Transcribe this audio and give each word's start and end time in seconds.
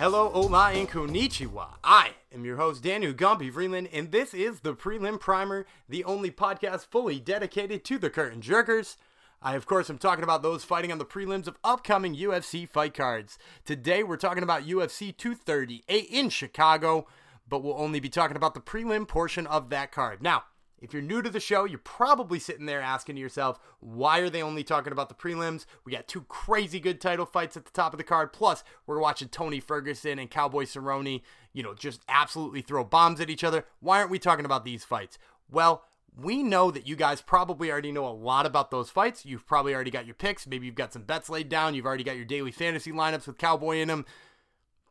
Hello, 0.00 0.30
hola, 0.30 0.72
and 0.72 0.88
konnichiwa. 0.88 1.74
I 1.84 2.12
am 2.34 2.42
your 2.42 2.56
host, 2.56 2.82
Daniel 2.82 3.12
Gumby 3.12 3.52
Freeland, 3.52 3.90
and 3.92 4.10
this 4.10 4.32
is 4.32 4.60
the 4.60 4.74
Prelim 4.74 5.20
Primer, 5.20 5.66
the 5.90 6.04
only 6.04 6.30
podcast 6.30 6.86
fully 6.86 7.20
dedicated 7.20 7.84
to 7.84 7.98
the 7.98 8.08
curtain 8.08 8.40
jerkers. 8.40 8.96
I, 9.42 9.56
of 9.56 9.66
course, 9.66 9.90
am 9.90 9.98
talking 9.98 10.24
about 10.24 10.42
those 10.42 10.64
fighting 10.64 10.90
on 10.90 10.96
the 10.96 11.04
prelims 11.04 11.46
of 11.46 11.58
upcoming 11.62 12.16
UFC 12.16 12.66
fight 12.66 12.94
cards. 12.94 13.36
Today, 13.66 14.02
we're 14.02 14.16
talking 14.16 14.42
about 14.42 14.66
UFC 14.66 15.14
238 15.14 16.06
in 16.08 16.30
Chicago, 16.30 17.06
but 17.46 17.62
we'll 17.62 17.78
only 17.78 18.00
be 18.00 18.08
talking 18.08 18.38
about 18.38 18.54
the 18.54 18.60
prelim 18.60 19.06
portion 19.06 19.46
of 19.46 19.68
that 19.68 19.92
card. 19.92 20.22
Now, 20.22 20.44
if 20.80 20.92
you're 20.92 21.02
new 21.02 21.22
to 21.22 21.30
the 21.30 21.40
show, 21.40 21.64
you're 21.64 21.78
probably 21.78 22.38
sitting 22.38 22.66
there 22.66 22.80
asking 22.80 23.16
yourself, 23.16 23.60
why 23.80 24.18
are 24.20 24.30
they 24.30 24.42
only 24.42 24.64
talking 24.64 24.92
about 24.92 25.08
the 25.08 25.14
prelims? 25.14 25.66
We 25.84 25.92
got 25.92 26.08
two 26.08 26.22
crazy 26.22 26.80
good 26.80 27.00
title 27.00 27.26
fights 27.26 27.56
at 27.56 27.64
the 27.64 27.70
top 27.70 27.92
of 27.92 27.98
the 27.98 28.04
card. 28.04 28.32
Plus, 28.32 28.64
we're 28.86 29.00
watching 29.00 29.28
Tony 29.28 29.60
Ferguson 29.60 30.18
and 30.18 30.30
Cowboy 30.30 30.64
Cerrone, 30.64 31.22
you 31.52 31.62
know, 31.62 31.74
just 31.74 32.02
absolutely 32.08 32.62
throw 32.62 32.84
bombs 32.84 33.20
at 33.20 33.30
each 33.30 33.44
other. 33.44 33.64
Why 33.80 33.98
aren't 33.98 34.10
we 34.10 34.18
talking 34.18 34.44
about 34.44 34.64
these 34.64 34.84
fights? 34.84 35.18
Well, 35.50 35.84
we 36.20 36.42
know 36.42 36.70
that 36.70 36.88
you 36.88 36.96
guys 36.96 37.22
probably 37.22 37.70
already 37.70 37.92
know 37.92 38.06
a 38.06 38.10
lot 38.10 38.46
about 38.46 38.70
those 38.70 38.90
fights. 38.90 39.24
You've 39.24 39.46
probably 39.46 39.74
already 39.74 39.90
got 39.90 40.06
your 40.06 40.14
picks. 40.14 40.46
Maybe 40.46 40.66
you've 40.66 40.74
got 40.74 40.92
some 40.92 41.02
bets 41.02 41.28
laid 41.30 41.48
down. 41.48 41.74
You've 41.74 41.86
already 41.86 42.04
got 42.04 42.16
your 42.16 42.24
daily 42.24 42.50
fantasy 42.50 42.90
lineups 42.90 43.26
with 43.26 43.38
Cowboy 43.38 43.76
in 43.76 43.88
them 43.88 44.04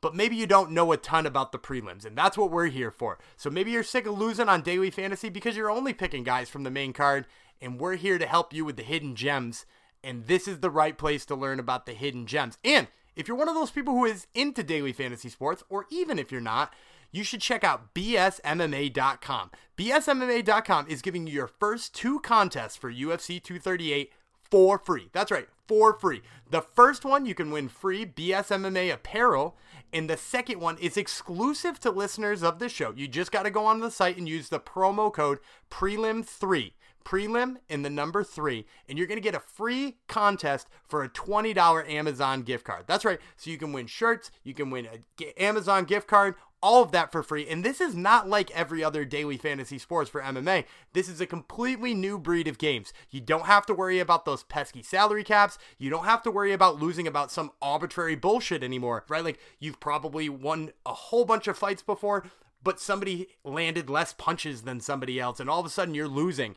but 0.01 0.15
maybe 0.15 0.35
you 0.35 0.47
don't 0.47 0.71
know 0.71 0.91
a 0.91 0.97
ton 0.97 1.25
about 1.25 1.51
the 1.51 1.59
prelims, 1.59 2.05
and 2.05 2.17
that's 2.17 2.37
what 2.37 2.51
we're 2.51 2.67
here 2.67 2.91
for. 2.91 3.17
So 3.35 3.49
maybe 3.49 3.71
you're 3.71 3.83
sick 3.83 4.05
of 4.05 4.17
losing 4.17 4.49
on 4.49 4.61
daily 4.61 4.89
fantasy 4.89 5.29
because 5.29 5.57
you're 5.57 5.71
only 5.71 5.93
picking 5.93 6.23
guys 6.23 6.49
from 6.49 6.63
the 6.63 6.71
main 6.71 6.93
card, 6.93 7.25
and 7.61 7.79
we're 7.79 7.95
here 7.95 8.17
to 8.17 8.25
help 8.25 8.53
you 8.53 8.65
with 8.65 8.77
the 8.77 8.83
hidden 8.83 9.15
gems. 9.15 9.65
And 10.03 10.27
this 10.27 10.47
is 10.47 10.59
the 10.59 10.69
right 10.69 10.97
place 10.97 11.25
to 11.25 11.35
learn 11.35 11.59
about 11.59 11.85
the 11.85 11.93
hidden 11.93 12.25
gems. 12.25 12.57
And 12.63 12.87
if 13.15 13.27
you're 13.27 13.37
one 13.37 13.49
of 13.49 13.55
those 13.55 13.71
people 13.71 13.93
who 13.93 14.05
is 14.05 14.27
into 14.33 14.63
daily 14.63 14.93
fantasy 14.93 15.29
sports, 15.29 15.63
or 15.69 15.85
even 15.89 16.17
if 16.17 16.31
you're 16.31 16.39
not, 16.39 16.73
you 17.11 17.23
should 17.23 17.41
check 17.41 17.63
out 17.63 17.93
bsmma.com. 17.93 19.51
bsmma.com 19.77 20.87
is 20.87 21.01
giving 21.01 21.27
you 21.27 21.33
your 21.33 21.47
first 21.47 21.93
two 21.93 22.19
contests 22.19 22.77
for 22.77 22.91
UFC 22.91 23.41
238 23.43 24.11
for 24.49 24.77
free. 24.77 25.09
That's 25.11 25.31
right, 25.31 25.47
for 25.67 25.93
free. 25.93 26.21
The 26.49 26.61
first 26.61 27.05
one, 27.05 27.25
you 27.25 27.35
can 27.35 27.51
win 27.51 27.67
free 27.67 28.05
BSMMA 28.05 28.93
apparel 28.93 29.55
and 29.91 30.09
the 30.09 30.17
second 30.17 30.59
one 30.59 30.77
is 30.77 30.97
exclusive 30.97 31.79
to 31.81 31.91
listeners 31.91 32.43
of 32.43 32.59
the 32.59 32.69
show. 32.69 32.93
You 32.95 33.07
just 33.07 33.31
got 33.31 33.43
to 33.43 33.51
go 33.51 33.65
on 33.65 33.79
the 33.79 33.91
site 33.91 34.17
and 34.17 34.27
use 34.27 34.49
the 34.49 34.59
promo 34.59 35.11
code 35.11 35.39
PRELIM3. 35.71 36.73
Prelim 37.03 37.57
in 37.67 37.81
the 37.81 37.89
number 37.89 38.23
three, 38.23 38.65
and 38.87 38.97
you're 38.97 39.07
going 39.07 39.17
to 39.17 39.23
get 39.23 39.35
a 39.35 39.39
free 39.39 39.97
contest 40.07 40.69
for 40.87 41.03
a 41.03 41.09
$20 41.09 41.89
Amazon 41.89 42.41
gift 42.43 42.65
card. 42.65 42.85
That's 42.87 43.05
right. 43.05 43.19
So 43.37 43.49
you 43.49 43.57
can 43.57 43.73
win 43.73 43.87
shirts, 43.87 44.31
you 44.43 44.53
can 44.53 44.69
win 44.69 44.85
an 44.85 45.03
Amazon 45.37 45.85
gift 45.85 46.07
card, 46.07 46.35
all 46.61 46.83
of 46.83 46.91
that 46.91 47.11
for 47.11 47.23
free. 47.23 47.47
And 47.47 47.63
this 47.63 47.79
is 47.79 47.95
not 47.95 48.27
like 48.27 48.51
every 48.51 48.83
other 48.83 49.05
daily 49.05 49.37
fantasy 49.37 49.77
sports 49.77 50.09
for 50.09 50.21
MMA. 50.21 50.65
This 50.93 51.07
is 51.07 51.21
a 51.21 51.25
completely 51.25 51.93
new 51.93 52.19
breed 52.19 52.47
of 52.47 52.57
games. 52.57 52.93
You 53.09 53.21
don't 53.21 53.45
have 53.45 53.65
to 53.67 53.73
worry 53.73 53.99
about 53.99 54.25
those 54.25 54.43
pesky 54.43 54.83
salary 54.83 55.23
caps. 55.23 55.57
You 55.77 55.89
don't 55.89 56.05
have 56.05 56.21
to 56.23 56.31
worry 56.31 56.51
about 56.51 56.79
losing 56.79 57.07
about 57.07 57.31
some 57.31 57.51
arbitrary 57.61 58.15
bullshit 58.15 58.63
anymore, 58.63 59.05
right? 59.07 59.23
Like 59.23 59.39
you've 59.59 59.79
probably 59.79 60.29
won 60.29 60.71
a 60.85 60.93
whole 60.93 61.25
bunch 61.25 61.47
of 61.47 61.57
fights 61.57 61.81
before, 61.81 62.25
but 62.61 62.79
somebody 62.79 63.27
landed 63.43 63.89
less 63.89 64.13
punches 64.13 64.63
than 64.63 64.81
somebody 64.81 65.19
else, 65.19 65.39
and 65.39 65.49
all 65.49 65.59
of 65.59 65.65
a 65.65 65.69
sudden 65.69 65.95
you're 65.95 66.07
losing. 66.07 66.55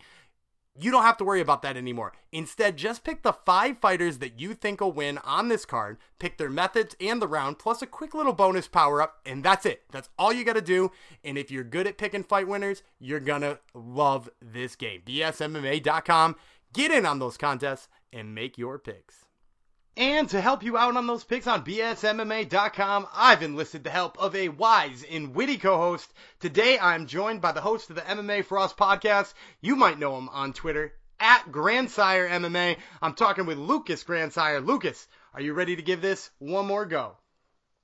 You 0.79 0.91
don't 0.91 1.03
have 1.03 1.19
to 1.19 1.25
worry 1.25 1.43
about 1.43 1.61
that 1.63 1.77
anymore. 1.77 2.13
Instead, 2.33 2.79
just 2.79 3.05
pick 3.05 3.23
the 3.23 3.35
five 3.35 3.79
fighters 3.79 4.19
that 4.19 4.41
you 4.41 4.55
think 4.55 4.81
will 4.81 4.91
win 4.91 5.19
on 5.19 5.49
this 5.49 5.67
card, 5.67 5.99
pick 6.19 6.39
their 6.39 6.49
methods 6.49 6.97
and 6.99 7.21
the 7.21 7.29
round, 7.29 7.59
plus 7.59 7.83
a 7.83 7.87
quick 7.87 8.15
little 8.15 8.33
bonus 8.33 8.69
power 8.69 9.03
up, 9.03 9.21
and 9.27 9.45
that's 9.45 9.67
it. 9.67 9.83
That's 9.91 10.09
all 10.19 10.33
you 10.33 10.45
got 10.45 10.55
to 10.55 10.63
do. 10.63 10.91
And 11.23 11.37
if 11.37 11.51
you're 11.51 11.63
good 11.63 11.87
at 11.87 11.99
picking 11.99 12.25
fight 12.25 12.49
winners, 12.49 12.83
you're 12.99 13.21
going 13.21 13.43
to 13.43 13.59
love 13.75 14.31
this 14.41 14.75
game. 14.75 15.03
BSMMA.com. 15.05 16.37
Get 16.73 16.91
in 16.91 17.05
on 17.05 17.19
those 17.19 17.37
contests 17.37 17.89
and 18.11 18.35
make 18.35 18.57
your 18.57 18.79
picks. 18.79 19.22
And 19.97 20.29
to 20.31 20.41
help 20.41 20.63
you 20.63 20.79
out 20.79 20.97
on 20.97 21.07
those 21.07 21.23
picks 21.23 21.47
on 21.47 21.65
BSMMA.com, 21.65 23.07
I've 23.15 23.43
enlisted 23.43 23.85
the 23.85 23.91
help 23.91 24.19
of 24.19 24.35
a 24.35 24.49
wise 24.49 25.05
and 25.11 25.35
witty 25.35 25.59
co-host. 25.59 26.11
Today 26.41 26.79
I'm 26.79 27.07
joined 27.07 27.43
by 27.43 27.53
the 27.53 27.61
host 27.61 27.91
of 27.91 27.97
the 27.97 28.03
MMA 28.03 28.47
Frost 28.47 28.79
podcast. 28.79 29.35
You 29.61 29.77
might 29.77 29.99
know 29.99 30.17
him 30.17 30.31
on 30.31 30.55
Twitter, 30.55 30.95
at 31.21 31.53
Grandsire 31.53 32.27
MMA. 32.27 32.79
I'm 33.03 33.13
talking 33.13 33.45
with 33.45 33.59
Lucas 33.59 34.03
Grandsire. 34.03 34.61
Lucas, 34.61 35.07
are 35.35 35.43
you 35.43 35.53
ready 35.53 35.77
to 35.77 35.83
give 35.83 36.01
this 36.01 36.31
one 36.39 36.67
more 36.67 36.87
go? 36.87 37.19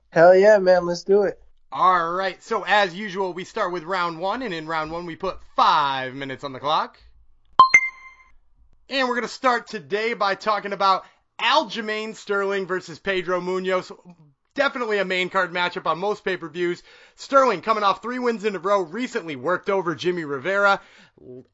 Hell 0.09 0.35
yeah, 0.35 0.57
man. 0.57 0.87
Let's 0.87 1.03
do 1.03 1.21
it. 1.23 1.39
All 1.71 2.11
right. 2.11 2.41
So 2.41 2.63
as 2.65 2.95
usual, 2.95 3.33
we 3.33 3.43
start 3.43 3.71
with 3.71 3.83
round 3.83 4.19
one, 4.19 4.41
and 4.41 4.53
in 4.53 4.65
round 4.65 4.91
one 4.91 5.05
we 5.05 5.15
put 5.15 5.37
five 5.55 6.15
minutes 6.15 6.43
on 6.43 6.53
the 6.53 6.59
clock. 6.59 6.97
And 8.89 9.07
we're 9.07 9.13
going 9.13 9.27
to 9.27 9.33
start 9.33 9.67
today 9.67 10.15
by 10.15 10.33
talking 10.33 10.73
about 10.73 11.05
Aljamain 11.39 12.15
Sterling 12.15 12.67
versus 12.67 12.99
Pedro 12.99 13.39
Munhoz. 13.39 13.91
Definitely 14.55 14.97
a 14.97 15.05
main 15.05 15.29
card 15.29 15.53
matchup 15.53 15.85
on 15.85 15.99
most 15.99 16.25
pay 16.25 16.35
per 16.35 16.49
views. 16.49 16.83
Sterling 17.15 17.61
coming 17.61 17.83
off 17.83 18.01
three 18.01 18.19
wins 18.19 18.43
in 18.43 18.55
a 18.55 18.59
row, 18.59 18.81
recently 18.81 19.35
worked 19.35 19.69
over 19.69 19.95
Jimmy 19.95 20.25
Rivera. 20.25 20.81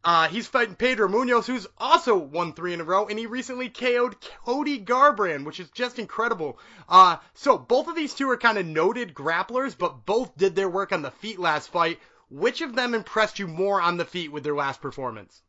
Uh, 0.03 0.27
he's 0.27 0.47
fighting 0.47 0.75
Pedro 0.75 1.07
Munhoz, 1.07 1.45
who's 1.45 1.67
also 1.77 2.15
won 2.15 2.53
three 2.53 2.73
in 2.73 2.81
a 2.81 2.83
row, 2.83 3.05
and 3.05 3.19
he 3.19 3.25
recently 3.25 3.69
KO'd 3.69 4.15
Cody 4.45 4.79
Garbrandt, 4.83 5.45
which 5.45 5.59
is 5.59 5.69
just 5.69 5.99
incredible. 5.99 6.57
Uh, 6.89 7.17
so 7.33 7.57
both 7.57 7.87
of 7.87 7.95
these 7.95 8.13
two 8.13 8.29
are 8.29 8.37
kind 8.37 8.57
of 8.57 8.65
noted 8.65 9.13
grapplers, 9.13 9.77
but 9.77 10.05
both 10.05 10.35
did 10.37 10.55
their 10.55 10.69
work 10.69 10.91
on 10.91 11.01
the 11.01 11.11
feet 11.11 11.37
last 11.37 11.69
fight. 11.69 11.99
Which 12.29 12.61
of 12.61 12.75
them 12.75 12.95
impressed 12.95 13.37
you 13.37 13.47
more 13.47 13.81
on 13.81 13.97
the 13.97 14.05
feet 14.05 14.31
with 14.31 14.43
their 14.43 14.55
last 14.55 14.81
performance? 14.81 15.43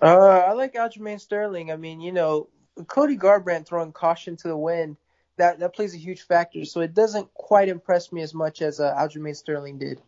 Uh, 0.00 0.42
I 0.46 0.52
like 0.52 0.74
Aljamain 0.74 1.20
Sterling. 1.20 1.72
I 1.72 1.76
mean, 1.76 2.00
you 2.00 2.12
know, 2.12 2.48
Cody 2.86 3.16
Garbrandt 3.16 3.66
throwing 3.66 3.92
caution 3.92 4.36
to 4.36 4.48
the 4.48 4.56
wind, 4.56 4.96
that 5.36 5.58
that 5.60 5.74
plays 5.74 5.94
a 5.94 5.98
huge 5.98 6.22
factor. 6.22 6.64
So 6.64 6.80
it 6.80 6.94
doesn't 6.94 7.32
quite 7.34 7.68
impress 7.68 8.12
me 8.12 8.22
as 8.22 8.34
much 8.34 8.62
as 8.62 8.80
uh, 8.80 8.94
Aljamain 8.94 9.36
Sterling 9.36 9.78
did. 9.78 10.00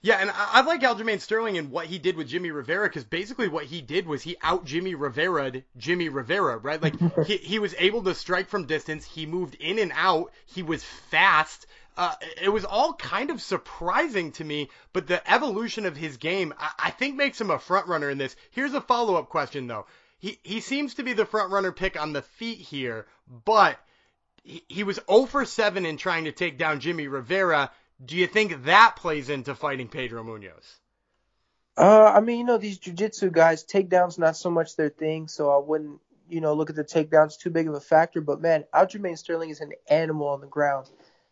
Yeah, 0.00 0.18
and 0.20 0.30
I, 0.30 0.48
I 0.52 0.60
like 0.62 0.82
Aljamain 0.82 1.20
Sterling 1.20 1.58
and 1.58 1.70
what 1.70 1.86
he 1.86 1.98
did 1.98 2.16
with 2.16 2.28
Jimmy 2.28 2.50
Rivera 2.50 2.88
because 2.88 3.04
basically 3.04 3.48
what 3.48 3.64
he 3.64 3.80
did 3.80 4.06
was 4.06 4.22
he 4.22 4.36
out 4.42 4.64
Jimmy 4.64 4.94
Rivera 4.94 5.52
Jimmy 5.76 6.08
Rivera, 6.08 6.56
right? 6.58 6.80
Like 6.80 6.94
he 7.26 7.36
he 7.36 7.58
was 7.58 7.74
able 7.78 8.02
to 8.04 8.14
strike 8.14 8.48
from 8.48 8.66
distance. 8.66 9.04
He 9.04 9.26
moved 9.26 9.56
in 9.56 9.78
and 9.78 9.92
out. 9.94 10.32
He 10.46 10.62
was 10.62 10.84
fast. 10.84 11.66
Uh, 11.96 12.14
it 12.40 12.48
was 12.48 12.64
all 12.64 12.92
kind 12.94 13.28
of 13.28 13.42
surprising 13.42 14.30
to 14.30 14.44
me, 14.44 14.70
but 14.92 15.08
the 15.08 15.28
evolution 15.28 15.84
of 15.84 15.96
his 15.96 16.16
game, 16.16 16.54
I, 16.56 16.70
I 16.78 16.90
think, 16.90 17.16
makes 17.16 17.40
him 17.40 17.50
a 17.50 17.58
front 17.58 17.88
runner 17.88 18.08
in 18.08 18.18
this. 18.18 18.36
Here's 18.52 18.72
a 18.74 18.80
follow 18.80 19.16
up 19.16 19.30
question 19.30 19.66
though 19.66 19.86
he 20.18 20.38
he 20.42 20.60
seems 20.60 20.94
to 20.94 21.02
be 21.02 21.12
the 21.12 21.24
front 21.24 21.52
runner 21.52 21.72
pick 21.72 22.00
on 22.00 22.12
the 22.12 22.22
feet 22.22 22.58
here, 22.58 23.06
but 23.44 23.78
he, 24.42 24.64
he 24.68 24.84
was 24.84 24.98
0 25.10 25.26
for 25.26 25.44
7 25.44 25.86
in 25.86 25.96
trying 25.96 26.24
to 26.24 26.32
take 26.32 26.58
down 26.58 26.80
Jimmy 26.80 27.06
Rivera. 27.06 27.70
Do 28.04 28.16
you 28.16 28.26
think 28.26 28.64
that 28.64 28.96
plays 28.96 29.28
into 29.28 29.54
fighting 29.54 29.88
Pedro 29.88 30.22
Munhoz? 30.22 30.78
Uh, 31.76 32.12
I 32.12 32.20
mean, 32.20 32.38
you 32.38 32.44
know, 32.44 32.58
these 32.58 32.78
jiu-jitsu 32.78 33.30
guys, 33.30 33.64
takedowns 33.64 34.18
not 34.18 34.36
so 34.36 34.50
much 34.50 34.74
their 34.74 34.88
thing, 34.88 35.28
so 35.28 35.50
I 35.50 35.58
wouldn't, 35.64 36.00
you 36.28 36.40
know, 36.40 36.54
look 36.54 36.70
at 36.70 36.76
the 36.76 36.84
takedowns 36.84 37.38
too 37.38 37.50
big 37.50 37.68
of 37.68 37.74
a 37.74 37.80
factor. 37.80 38.20
But 38.20 38.40
man, 38.40 38.64
Aljamain 38.74 39.16
Sterling 39.16 39.50
is 39.50 39.60
an 39.60 39.72
animal 39.88 40.28
on 40.28 40.40
the 40.40 40.48
ground. 40.48 40.88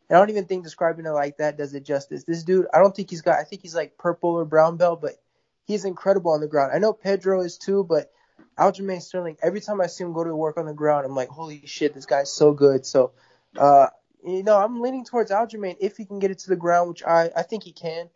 And 0.09 0.17
I 0.17 0.21
don't 0.21 0.31
even 0.31 0.45
think 0.45 0.63
describing 0.63 1.07
it 1.07 1.11
like 1.11 1.39
that 1.39 1.59
does 1.59 1.75
it 1.75 1.85
justice. 1.85 2.23
This 2.23 2.45
dude, 2.45 2.67
I 2.73 2.79
don't 2.79 2.95
think 2.95 3.11
he's 3.11 3.23
got, 3.23 3.41
I 3.41 3.45
think 3.45 3.63
he's 3.63 3.75
like 3.75 3.99
purple 3.99 4.31
or 4.31 4.45
brown 4.45 4.77
belt, 4.77 5.01
but 5.01 5.15
he's 5.65 5.85
incredible 5.85 6.31
on 6.31 6.41
the 6.41 6.47
ground. 6.47 6.73
I 6.73 6.79
know 6.79 6.93
Pedro 6.93 7.41
is 7.41 7.59
too, 7.59 7.83
but 7.83 8.13
Aljamain 8.59 9.03
Sterling, 9.03 9.37
every 9.43 9.61
time 9.61 9.81
I 9.81 9.87
see 9.87 10.05
him 10.05 10.13
go 10.13 10.25
to 10.25 10.35
work 10.35 10.57
on 10.57 10.67
the 10.67 10.73
ground, 10.73 11.07
I'm 11.07 11.15
like, 11.15 11.29
holy 11.29 11.63
shit, 11.67 11.95
this 11.95 12.07
guy's 12.07 12.33
so 12.33 12.53
good. 12.53 12.87
So, 12.87 13.13
uh, 13.57 13.89
you 14.25 14.43
know, 14.43 14.59
I'm 14.59 14.81
leaning 14.81 15.05
towards 15.05 15.31
Aljamain 15.31 15.77
if 15.81 15.97
he 15.97 16.05
can 16.05 16.19
get 16.19 16.31
it 16.31 16.39
to 16.41 16.49
the 16.49 16.57
ground, 16.57 16.89
which 16.89 17.03
I, 17.05 17.31
I 17.37 17.43
think 17.43 17.65
he 17.65 17.73
can. 17.73 18.09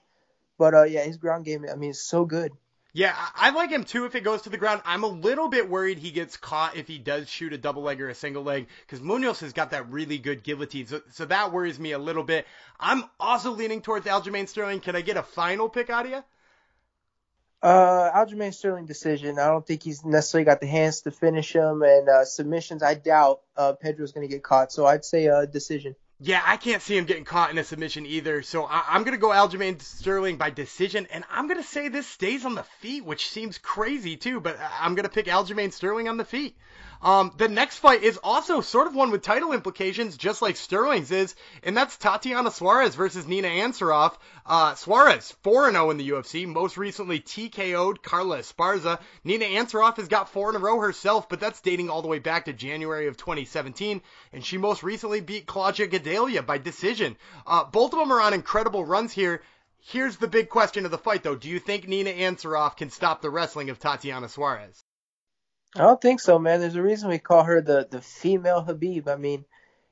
But 0.59 0.75
uh, 0.75 0.83
yeah, 0.85 1.05
his 1.05 1.17
ground 1.17 1.45
game, 1.45 1.67
I 1.71 1.77
mean, 1.77 1.91
is 1.91 2.03
so 2.03 2.25
good. 2.25 2.53
Yeah, 2.93 3.15
I 3.37 3.51
like 3.51 3.71
him 3.71 3.85
too 3.85 4.05
if 4.05 4.17
it 4.17 4.25
goes 4.25 4.43
to 4.43 4.51
the 4.51 4.57
ground. 4.57 4.83
I'm 4.85 5.05
a 5.05 5.09
little 5.09 5.49
bit 5.49 5.71
worried 5.71 5.99
he 5.99 6.11
gets 6.11 6.37
caught 6.37 6.77
if 6.77 6.89
he 6.89 6.99
does 6.99 7.29
shoot 7.29 7.53
a 7.53 7.59
double 7.59 7.83
leg 7.83 8.01
or 8.01 8.09
a 8.09 8.15
single 8.17 8.43
leg 8.43 8.67
because 8.81 8.99
Munhoz 8.99 9.41
has 9.41 9.53
got 9.53 9.71
that 9.71 9.91
really 9.91 10.19
good 10.19 10.43
guillotine. 10.43 10.89
So, 10.89 11.01
so 11.13 11.25
that 11.27 11.53
worries 11.53 11.79
me 11.79 11.93
a 11.93 11.99
little 11.99 12.25
bit. 12.25 12.47
I'm 12.81 13.05
also 13.21 13.53
leaning 13.53 13.81
towards 13.81 14.07
Aljamain 14.07 14.49
Sterling. 14.49 14.81
Can 14.81 14.97
I 14.97 15.03
get 15.03 15.17
a 15.17 15.23
final 15.23 15.69
pick 15.69 15.89
out 15.89 16.07
of 16.07 16.11
you? 16.11 16.25
Uh, 17.63 18.11
Aljamain 18.13 18.55
Sterling 18.55 18.87
decision. 18.87 19.39
I 19.39 19.49
don't 19.49 19.67
think 19.67 19.83
he's 19.83 20.05
necessarily 20.05 20.47
got 20.47 20.61
the 20.61 20.67
hands 20.67 21.03
to 21.03 21.11
finish 21.11 21.53
him, 21.53 21.83
and 21.83 22.09
uh, 22.09 22.25
submissions. 22.25 22.83
I 22.83 22.95
doubt 22.95 23.41
uh, 23.57 23.75
Pedro's 23.75 24.13
going 24.13 24.27
to 24.27 24.33
get 24.33 24.43
caught, 24.43 24.73
so 24.73 24.87
I'd 24.87 25.05
say 25.05 25.27
a 25.27 25.39
uh, 25.39 25.45
decision. 25.47 25.95
Yeah, 26.23 26.43
I 26.45 26.59
can't 26.59 26.83
see 26.83 26.99
him 26.99 27.07
getting 27.07 27.25
caught 27.25 27.51
in 27.51 27.57
a 27.57 27.65
submission 27.65 28.05
either. 28.05 28.43
So 28.43 28.65
I- 28.65 28.95
am 28.95 29.05
going 29.05 29.15
to 29.15 29.21
go 29.21 29.29
Aljamain 29.29 29.81
Sterling 29.81 30.37
by 30.37 30.51
decision, 30.51 31.07
and 31.11 31.25
I'm 31.31 31.49
going 31.49 31.61
to 31.61 31.67
say 31.67 31.89
this 31.89 32.07
stays 32.07 32.45
on 32.45 32.55
the 32.55 32.63
feet, 32.81 33.05
which 33.05 33.29
seems 33.29 33.57
crazy 33.57 34.17
too, 34.17 34.41
but 34.41 34.59
I'm 34.81 34.95
going 34.95 35.05
to 35.05 35.11
pick 35.11 35.27
Aljamain 35.27 35.73
Sterling 35.73 36.09
on 36.09 36.19
the 36.19 36.25
feet. 36.27 36.57
Um, 37.03 37.33
the 37.39 37.49
next 37.49 37.79
fight 37.79 38.03
is 38.03 38.19
also 38.23 38.61
sort 38.61 38.87
of 38.87 38.95
one 38.95 39.11
with 39.11 39.23
title 39.23 39.53
implications, 39.53 40.19
just 40.19 40.43
like 40.43 40.57
Sterling's 40.57 41.11
is, 41.11 41.35
and 41.63 41.75
that's 41.75 41.97
Tatiana 41.97 42.51
Suarez 42.51 42.95
versus 42.95 43.27
Nina 43.27 43.49
Ansaroff. 43.49 44.19
Uh, 44.45 44.75
Suarez, 44.75 45.35
4-0 45.43 45.91
in 45.93 45.97
the 45.97 46.11
UFC, 46.11 46.47
most 46.47 46.77
recently 46.77 47.19
TKO'd 47.21 48.03
Carla 48.03 48.41
Esparza. 48.41 49.01
Nina 49.25 49.47
Ansaroff 49.47 49.97
has 49.97 50.09
got 50.09 50.29
four 50.29 50.51
in 50.51 50.57
a 50.57 50.59
row 50.59 50.79
herself, 50.79 51.27
but 51.29 51.41
that's 51.41 51.63
dating 51.63 51.89
all 51.89 52.03
the 52.03 52.09
way 52.09 52.19
back 52.19 52.45
to 52.45 52.53
January 52.53 53.07
of 53.07 53.17
2017, 53.17 54.03
and 54.35 54.45
she 54.45 54.59
most 54.59 54.83
recently 54.83 55.23
beat 55.23 55.47
Claudia 55.47 55.89
Gadelha 55.89 56.45
by 56.45 56.59
decision. 56.59 57.17
Uh, 57.47 57.65
both 57.65 57.95
of 57.95 57.99
them 57.99 58.13
are 58.13 58.21
on 58.21 58.35
incredible 58.35 58.85
runs 58.85 59.13
here. 59.13 59.43
Here's 59.79 60.19
the 60.19 60.29
big 60.29 60.51
question 60.51 60.85
of 60.85 60.91
the 60.91 60.99
fight, 60.99 61.23
though. 61.23 61.35
Do 61.35 61.49
you 61.49 61.59
think 61.59 61.89
Nina 61.89 62.11
Ansaroff 62.11 62.77
can 62.77 62.91
stop 62.91 63.23
the 63.23 63.31
wrestling 63.31 63.71
of 63.71 63.79
Tatiana 63.79 64.29
Suarez? 64.29 64.80
I 65.77 65.83
don't 65.83 66.01
think 66.01 66.21
so, 66.21 66.39
man. 66.39 66.61
There's 66.61 66.75
a 66.75 66.83
reason 66.83 67.09
we 67.09 67.19
call 67.19 67.45
her 67.45 67.61
the 67.61 67.87
the 67.89 68.01
female 68.01 68.65
Khabib. 68.65 69.09
I 69.09 69.17
mean, 69.17 69.45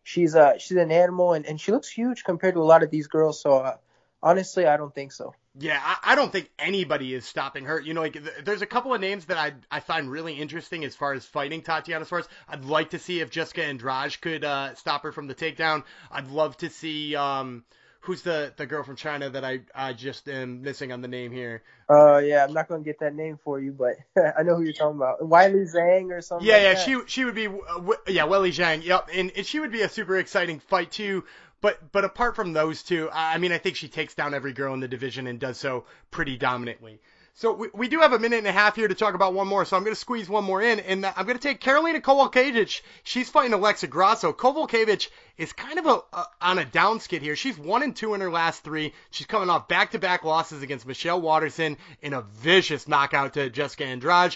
she's 0.02 0.34
uh 0.34 0.58
she's 0.58 0.76
an 0.76 0.90
animal 0.90 1.34
and, 1.34 1.46
and 1.46 1.60
she 1.60 1.72
looks 1.72 1.88
huge 1.88 2.24
compared 2.24 2.54
to 2.54 2.60
a 2.60 2.64
lot 2.64 2.82
of 2.82 2.90
these 2.90 3.06
girls. 3.06 3.40
So 3.40 3.58
uh, 3.58 3.76
honestly, 4.22 4.66
I 4.66 4.76
don't 4.76 4.94
think 4.94 5.12
so. 5.12 5.34
Yeah, 5.60 5.80
I, 5.82 6.12
I 6.12 6.14
don't 6.14 6.30
think 6.30 6.50
anybody 6.58 7.14
is 7.14 7.24
stopping 7.24 7.64
her. 7.64 7.80
You 7.80 7.94
know, 7.94 8.02
like 8.02 8.12
th- 8.14 8.44
there's 8.44 8.62
a 8.62 8.66
couple 8.66 8.94
of 8.94 9.00
names 9.00 9.26
that 9.26 9.36
I 9.38 9.54
I 9.70 9.80
find 9.80 10.10
really 10.10 10.34
interesting 10.34 10.84
as 10.84 10.96
far 10.96 11.12
as 11.12 11.24
fighting 11.24 11.62
Tatiana 11.62 12.04
Suarez. 12.04 12.28
I'd 12.48 12.64
like 12.64 12.90
to 12.90 12.98
see 12.98 13.20
if 13.20 13.30
Jessica 13.30 13.64
Andrade 13.64 14.20
could 14.20 14.44
uh, 14.44 14.74
stop 14.74 15.02
her 15.04 15.12
from 15.12 15.26
the 15.26 15.34
takedown. 15.34 15.84
I'd 16.10 16.28
love 16.28 16.56
to 16.58 16.70
see 16.70 17.14
um 17.14 17.64
who's 18.08 18.22
the 18.22 18.54
the 18.56 18.64
girl 18.64 18.82
from 18.82 18.96
China 18.96 19.28
that 19.28 19.44
I 19.44 19.60
I 19.74 19.92
just 19.92 20.30
am 20.30 20.62
missing 20.62 20.92
on 20.92 21.02
the 21.02 21.08
name 21.08 21.30
here. 21.30 21.62
Uh, 21.90 22.16
yeah, 22.16 22.42
I'm 22.42 22.54
not 22.54 22.66
gonna 22.66 22.82
get 22.82 23.00
that 23.00 23.14
name 23.14 23.38
for 23.44 23.60
you, 23.60 23.70
but 23.70 23.96
I 24.38 24.42
know 24.44 24.56
who 24.56 24.62
you're 24.62 24.72
talking 24.72 24.96
about. 24.96 25.20
Weili 25.20 25.70
Zhang 25.70 26.10
or 26.10 26.22
something. 26.22 26.46
Yeah, 26.46 26.54
like 26.54 26.62
yeah, 26.62 26.74
that. 26.74 26.84
she 26.84 27.00
she 27.06 27.24
would 27.26 27.34
be 27.34 27.48
uh, 27.48 27.74
w- 27.74 28.00
yeah 28.06 28.22
Weili 28.22 28.48
Zhang. 28.48 28.82
Yep, 28.82 29.10
and, 29.12 29.30
and 29.36 29.46
she 29.46 29.60
would 29.60 29.72
be 29.72 29.82
a 29.82 29.90
super 29.90 30.16
exciting 30.16 30.58
fight 30.58 30.90
too. 30.90 31.24
But 31.60 31.92
but 31.92 32.04
apart 32.04 32.34
from 32.34 32.54
those 32.54 32.82
two, 32.82 33.10
I 33.10 33.34
I 33.34 33.38
mean, 33.38 33.52
I 33.52 33.58
think 33.58 33.76
she 33.76 33.88
takes 33.88 34.14
down 34.14 34.32
every 34.32 34.54
girl 34.54 34.72
in 34.72 34.80
the 34.80 34.88
division 34.88 35.26
and 35.26 35.38
does 35.38 35.58
so 35.58 35.84
pretty 36.10 36.38
dominantly. 36.38 37.00
So 37.38 37.52
we, 37.52 37.68
we 37.72 37.86
do 37.86 38.00
have 38.00 38.12
a 38.12 38.18
minute 38.18 38.38
and 38.38 38.48
a 38.48 38.52
half 38.52 38.74
here 38.74 38.88
to 38.88 38.96
talk 38.96 39.14
about 39.14 39.32
one 39.32 39.46
more, 39.46 39.64
so 39.64 39.76
I'm 39.76 39.84
going 39.84 39.94
to 39.94 40.00
squeeze 40.00 40.28
one 40.28 40.42
more 40.42 40.60
in, 40.60 40.80
and 40.80 41.06
I'm 41.06 41.24
going 41.24 41.38
to 41.38 41.42
take 41.42 41.60
Karolina 41.60 42.00
Kowalkiewicz. 42.00 42.80
She's 43.04 43.30
fighting 43.30 43.52
Alexa 43.52 43.86
Grasso. 43.86 44.32
Kowalkiewicz 44.32 45.08
is 45.36 45.52
kind 45.52 45.78
of 45.78 45.86
a, 45.86 46.02
a 46.16 46.26
on 46.40 46.58
a 46.58 46.64
down 46.64 46.98
skid 46.98 47.22
here. 47.22 47.36
She's 47.36 47.56
one 47.56 47.84
and 47.84 47.94
two 47.94 48.14
in 48.14 48.20
her 48.22 48.30
last 48.30 48.64
three. 48.64 48.92
She's 49.12 49.28
coming 49.28 49.50
off 49.50 49.68
back-to-back 49.68 50.24
losses 50.24 50.64
against 50.64 50.84
Michelle 50.84 51.20
Waterson 51.20 51.76
in 52.02 52.12
a 52.12 52.22
vicious 52.22 52.88
knockout 52.88 53.34
to 53.34 53.50
Jessica 53.50 53.84
Andrade. 53.84 54.34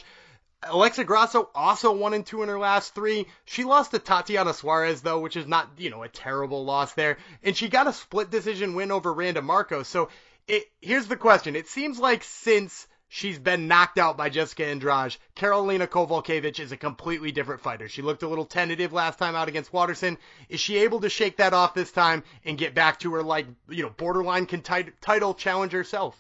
Alexa 0.63 1.03
Grasso 1.03 1.51
also 1.57 1.91
one 1.91 2.15
and 2.15 2.25
two 2.25 2.45
in 2.45 2.49
her 2.49 2.59
last 2.61 2.95
three. 2.95 3.27
She 3.47 3.65
lost 3.65 3.91
to 3.91 3.99
Tatiana 3.99 4.55
Suarez 4.55 5.03
though, 5.03 5.19
which 5.19 5.37
is 5.37 5.49
not 5.49 5.71
you 5.77 5.91
know 5.91 6.05
a 6.05 6.09
terrible 6.09 6.65
loss 6.65 6.93
there, 6.93 7.19
and 7.43 7.57
she 7.57 7.69
got 7.69 7.89
a 7.89 7.93
split 7.93 8.31
decision 8.31 8.77
win 8.77 8.93
over 8.93 9.13
Randa 9.13 9.43
Markos. 9.43 9.87
So 9.87 10.09
it, 10.47 10.71
here's 10.81 11.09
the 11.09 11.17
question: 11.17 11.57
It 11.57 11.67
seems 11.67 11.99
like 11.99 12.23
since 12.23 12.87
she's 13.15 13.39
been 13.39 13.69
knocked 13.69 13.99
out 13.99 14.17
by 14.17 14.31
Jessica 14.31 14.65
Andrade, 14.65 15.19
Karolina 15.37 15.87
Kowalkiewicz 15.87 16.59
is 16.59 16.73
a 16.73 16.79
completely 16.79 17.31
different 17.31 17.61
fighter. 17.61 17.87
She 17.87 18.01
looked 18.01 18.23
a 18.23 18.29
little 18.29 18.47
tentative 18.47 18.95
last 18.95 19.19
time 19.19 19.37
out 19.37 19.49
against 19.49 19.71
Waterson. 19.71 20.17
Is 20.49 20.61
she 20.61 20.79
able 20.79 20.99
to 21.01 21.11
shake 21.11 21.37
that 21.37 21.53
off 21.53 21.75
this 21.75 21.93
time 21.93 22.25
and 22.47 22.57
get 22.57 22.75
back 22.75 23.01
to 23.01 23.13
her 23.13 23.23
like 23.23 23.47
you 23.69 23.83
know 23.83 23.91
borderline 23.91 24.47
conti- 24.47 24.93
title 25.03 25.35
challenge 25.35 25.73
herself? 25.73 26.17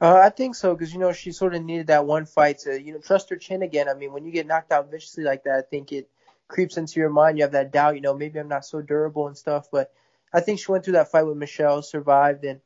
Uh, 0.00 0.20
I 0.22 0.30
think 0.30 0.54
so 0.54 0.72
because 0.72 0.92
you 0.92 1.00
know 1.00 1.12
she 1.12 1.32
sort 1.32 1.54
of 1.54 1.64
needed 1.64 1.88
that 1.88 2.06
one 2.06 2.26
fight 2.26 2.60
to 2.60 2.80
you 2.80 2.92
know 2.92 3.00
trust 3.00 3.30
her 3.30 3.36
chin 3.36 3.62
again. 3.62 3.88
I 3.88 3.94
mean, 3.94 4.12
when 4.12 4.24
you 4.24 4.30
get 4.30 4.46
knocked 4.46 4.70
out 4.70 4.88
viciously 4.88 5.24
like 5.24 5.42
that, 5.44 5.58
I 5.58 5.62
think 5.62 5.90
it 5.90 6.08
creeps 6.46 6.76
into 6.76 7.00
your 7.00 7.10
mind. 7.10 7.38
You 7.38 7.44
have 7.44 7.52
that 7.52 7.72
doubt. 7.72 7.96
You 7.96 8.02
know, 8.02 8.14
maybe 8.14 8.38
I'm 8.38 8.48
not 8.48 8.64
so 8.64 8.82
durable 8.82 9.26
and 9.26 9.36
stuff. 9.36 9.66
But 9.72 9.92
I 10.32 10.40
think 10.42 10.60
she 10.60 10.70
went 10.70 10.84
through 10.84 10.94
that 10.94 11.10
fight 11.10 11.26
with 11.26 11.36
Michelle, 11.36 11.82
survived, 11.82 12.44
and 12.44 12.60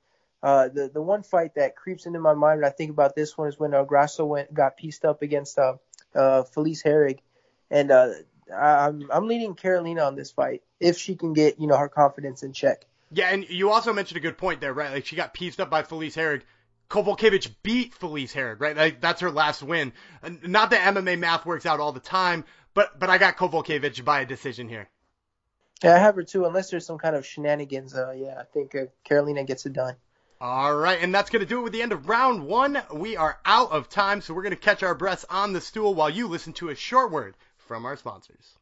uh, 0.46 0.68
the 0.68 0.88
the 0.88 1.02
one 1.02 1.24
fight 1.24 1.56
that 1.56 1.74
creeps 1.74 2.06
into 2.06 2.20
my 2.20 2.32
mind 2.32 2.60
when 2.60 2.70
I 2.70 2.72
think 2.72 2.92
about 2.92 3.16
this 3.16 3.36
one 3.36 3.48
is 3.48 3.58
when 3.58 3.74
uh, 3.74 3.82
Grasso 3.82 4.24
went 4.24 4.54
got 4.54 4.76
pieced 4.76 5.04
up 5.04 5.22
against 5.22 5.58
uh, 5.58 5.74
uh, 6.14 6.44
Felice 6.44 6.84
Herrig, 6.84 7.18
and 7.68 7.90
uh, 7.90 8.10
I'm 8.56 9.10
I'm 9.10 9.26
leaning 9.26 9.56
Karolina 9.56 10.06
on 10.06 10.14
this 10.14 10.30
fight 10.30 10.62
if 10.78 10.98
she 10.98 11.16
can 11.16 11.32
get 11.32 11.58
you 11.58 11.66
know 11.66 11.76
her 11.76 11.88
confidence 11.88 12.44
in 12.44 12.52
check. 12.52 12.86
Yeah, 13.10 13.30
and 13.30 13.48
you 13.50 13.72
also 13.72 13.92
mentioned 13.92 14.18
a 14.18 14.20
good 14.20 14.38
point 14.38 14.60
there, 14.60 14.72
right? 14.72 14.92
Like 14.92 15.06
she 15.06 15.16
got 15.16 15.34
pieced 15.34 15.58
up 15.58 15.68
by 15.68 15.82
Felice 15.82 16.14
Herrig. 16.14 16.42
Kowalkiewicz 16.88 17.52
beat 17.64 17.94
Felice 17.94 18.32
Herrig, 18.32 18.60
right? 18.60 18.76
Like 18.76 19.00
that's 19.00 19.22
her 19.22 19.32
last 19.32 19.64
win. 19.64 19.92
Not 20.44 20.70
that 20.70 20.94
MMA 20.94 21.18
math 21.18 21.44
works 21.44 21.66
out 21.66 21.80
all 21.80 21.90
the 21.90 21.98
time, 21.98 22.44
but 22.72 22.96
but 23.00 23.10
I 23.10 23.18
got 23.18 23.36
Kowalkiewicz 23.36 24.04
by 24.04 24.20
a 24.20 24.26
decision 24.26 24.68
here. 24.68 24.88
Yeah, 25.82 25.96
I 25.96 25.98
have 25.98 26.14
her 26.14 26.22
too. 26.22 26.44
Unless 26.44 26.70
there's 26.70 26.86
some 26.86 26.98
kind 26.98 27.16
of 27.16 27.26
shenanigans, 27.26 27.96
uh, 27.96 28.12
yeah, 28.12 28.36
I 28.38 28.44
think 28.44 28.76
uh, 28.76 28.84
Karolina 29.04 29.44
gets 29.44 29.66
it 29.66 29.72
done. 29.72 29.96
All 30.38 30.76
right, 30.76 31.00
and 31.00 31.14
that's 31.14 31.30
going 31.30 31.40
to 31.40 31.48
do 31.48 31.60
it 31.60 31.62
with 31.62 31.72
the 31.72 31.80
end 31.80 31.92
of 31.92 32.10
round 32.10 32.46
one. 32.46 32.82
We 32.92 33.16
are 33.16 33.38
out 33.46 33.70
of 33.70 33.88
time, 33.88 34.20
so 34.20 34.34
we're 34.34 34.42
going 34.42 34.50
to 34.50 34.56
catch 34.56 34.82
our 34.82 34.94
breaths 34.94 35.24
on 35.30 35.54
the 35.54 35.62
stool 35.62 35.94
while 35.94 36.10
you 36.10 36.28
listen 36.28 36.52
to 36.54 36.68
a 36.68 36.74
short 36.74 37.10
word 37.10 37.36
from 37.56 37.86
our 37.86 37.96
sponsors. 37.96 38.58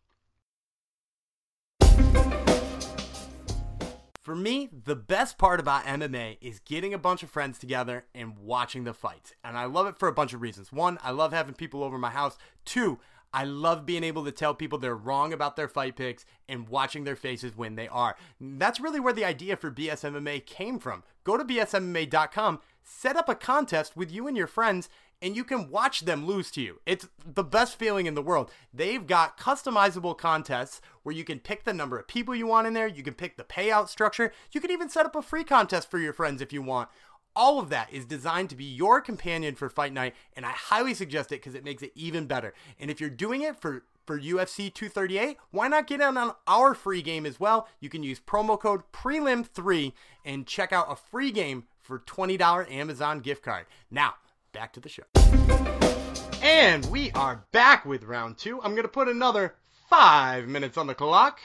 For 4.22 4.36
me, 4.36 4.70
the 4.84 4.94
best 4.94 5.36
part 5.36 5.58
about 5.58 5.84
MMA 5.84 6.38
is 6.40 6.60
getting 6.60 6.94
a 6.94 6.98
bunch 6.98 7.24
of 7.24 7.30
friends 7.30 7.58
together 7.58 8.04
and 8.14 8.38
watching 8.38 8.84
the 8.84 8.94
fights. 8.94 9.34
And 9.42 9.58
I 9.58 9.64
love 9.64 9.88
it 9.88 9.98
for 9.98 10.06
a 10.06 10.14
bunch 10.14 10.32
of 10.32 10.42
reasons. 10.42 10.72
One, 10.72 10.98
I 11.02 11.10
love 11.10 11.32
having 11.32 11.54
people 11.54 11.82
over 11.82 11.98
my 11.98 12.10
house. 12.10 12.38
Two, 12.64 13.00
I 13.34 13.42
love 13.42 13.84
being 13.84 14.04
able 14.04 14.24
to 14.24 14.30
tell 14.30 14.54
people 14.54 14.78
they're 14.78 14.94
wrong 14.94 15.32
about 15.32 15.56
their 15.56 15.66
fight 15.66 15.96
picks 15.96 16.24
and 16.48 16.68
watching 16.68 17.02
their 17.02 17.16
faces 17.16 17.56
when 17.56 17.74
they 17.74 17.88
are. 17.88 18.14
That's 18.40 18.78
really 18.78 19.00
where 19.00 19.12
the 19.12 19.24
idea 19.24 19.56
for 19.56 19.72
BSMMA 19.72 20.46
came 20.46 20.78
from. 20.78 21.02
Go 21.24 21.36
to 21.36 21.44
bsmma.com, 21.44 22.60
set 22.84 23.16
up 23.16 23.28
a 23.28 23.34
contest 23.34 23.96
with 23.96 24.12
you 24.12 24.28
and 24.28 24.36
your 24.36 24.46
friends, 24.46 24.88
and 25.20 25.34
you 25.34 25.42
can 25.42 25.68
watch 25.68 26.02
them 26.02 26.26
lose 26.26 26.52
to 26.52 26.60
you. 26.60 26.80
It's 26.86 27.08
the 27.26 27.42
best 27.42 27.76
feeling 27.76 28.06
in 28.06 28.14
the 28.14 28.22
world. 28.22 28.52
They've 28.72 29.04
got 29.04 29.36
customizable 29.36 30.16
contests 30.16 30.80
where 31.02 31.14
you 31.14 31.24
can 31.24 31.40
pick 31.40 31.64
the 31.64 31.72
number 31.72 31.98
of 31.98 32.06
people 32.06 32.36
you 32.36 32.46
want 32.46 32.68
in 32.68 32.74
there, 32.74 32.86
you 32.86 33.02
can 33.02 33.14
pick 33.14 33.36
the 33.36 33.42
payout 33.42 33.88
structure, 33.88 34.32
you 34.52 34.60
can 34.60 34.70
even 34.70 34.88
set 34.88 35.06
up 35.06 35.16
a 35.16 35.22
free 35.22 35.42
contest 35.42 35.90
for 35.90 35.98
your 35.98 36.12
friends 36.12 36.40
if 36.40 36.52
you 36.52 36.62
want. 36.62 36.88
All 37.36 37.58
of 37.58 37.68
that 37.70 37.92
is 37.92 38.04
designed 38.04 38.50
to 38.50 38.56
be 38.56 38.64
your 38.64 39.00
companion 39.00 39.54
for 39.54 39.68
fight 39.68 39.92
night, 39.92 40.14
and 40.36 40.46
I 40.46 40.50
highly 40.50 40.94
suggest 40.94 41.32
it 41.32 41.40
because 41.40 41.54
it 41.54 41.64
makes 41.64 41.82
it 41.82 41.92
even 41.94 42.26
better. 42.26 42.54
And 42.78 42.90
if 42.90 43.00
you're 43.00 43.10
doing 43.10 43.42
it 43.42 43.60
for 43.60 43.82
for 44.06 44.20
UFC 44.20 44.72
238, 44.72 45.38
why 45.50 45.66
not 45.66 45.86
get 45.86 46.00
in 46.00 46.16
on 46.18 46.34
our 46.46 46.74
free 46.74 47.00
game 47.00 47.24
as 47.24 47.40
well? 47.40 47.68
You 47.80 47.88
can 47.88 48.02
use 48.02 48.20
promo 48.20 48.60
code 48.60 48.82
PRELIM3 48.92 49.92
and 50.26 50.46
check 50.46 50.74
out 50.74 50.92
a 50.92 50.96
free 50.96 51.30
game 51.30 51.64
for 51.80 52.00
$20 52.00 52.70
Amazon 52.70 53.20
gift 53.20 53.42
card. 53.42 53.64
Now, 53.90 54.14
back 54.52 54.74
to 54.74 54.80
the 54.80 54.90
show. 54.90 55.04
And 56.42 56.84
we 56.86 57.10
are 57.12 57.46
back 57.52 57.86
with 57.86 58.04
round 58.04 58.36
two. 58.36 58.60
I'm 58.60 58.72
going 58.72 58.82
to 58.82 58.88
put 58.88 59.08
another 59.08 59.54
five 59.88 60.46
minutes 60.48 60.76
on 60.76 60.86
the 60.86 60.94
clock. 60.94 61.40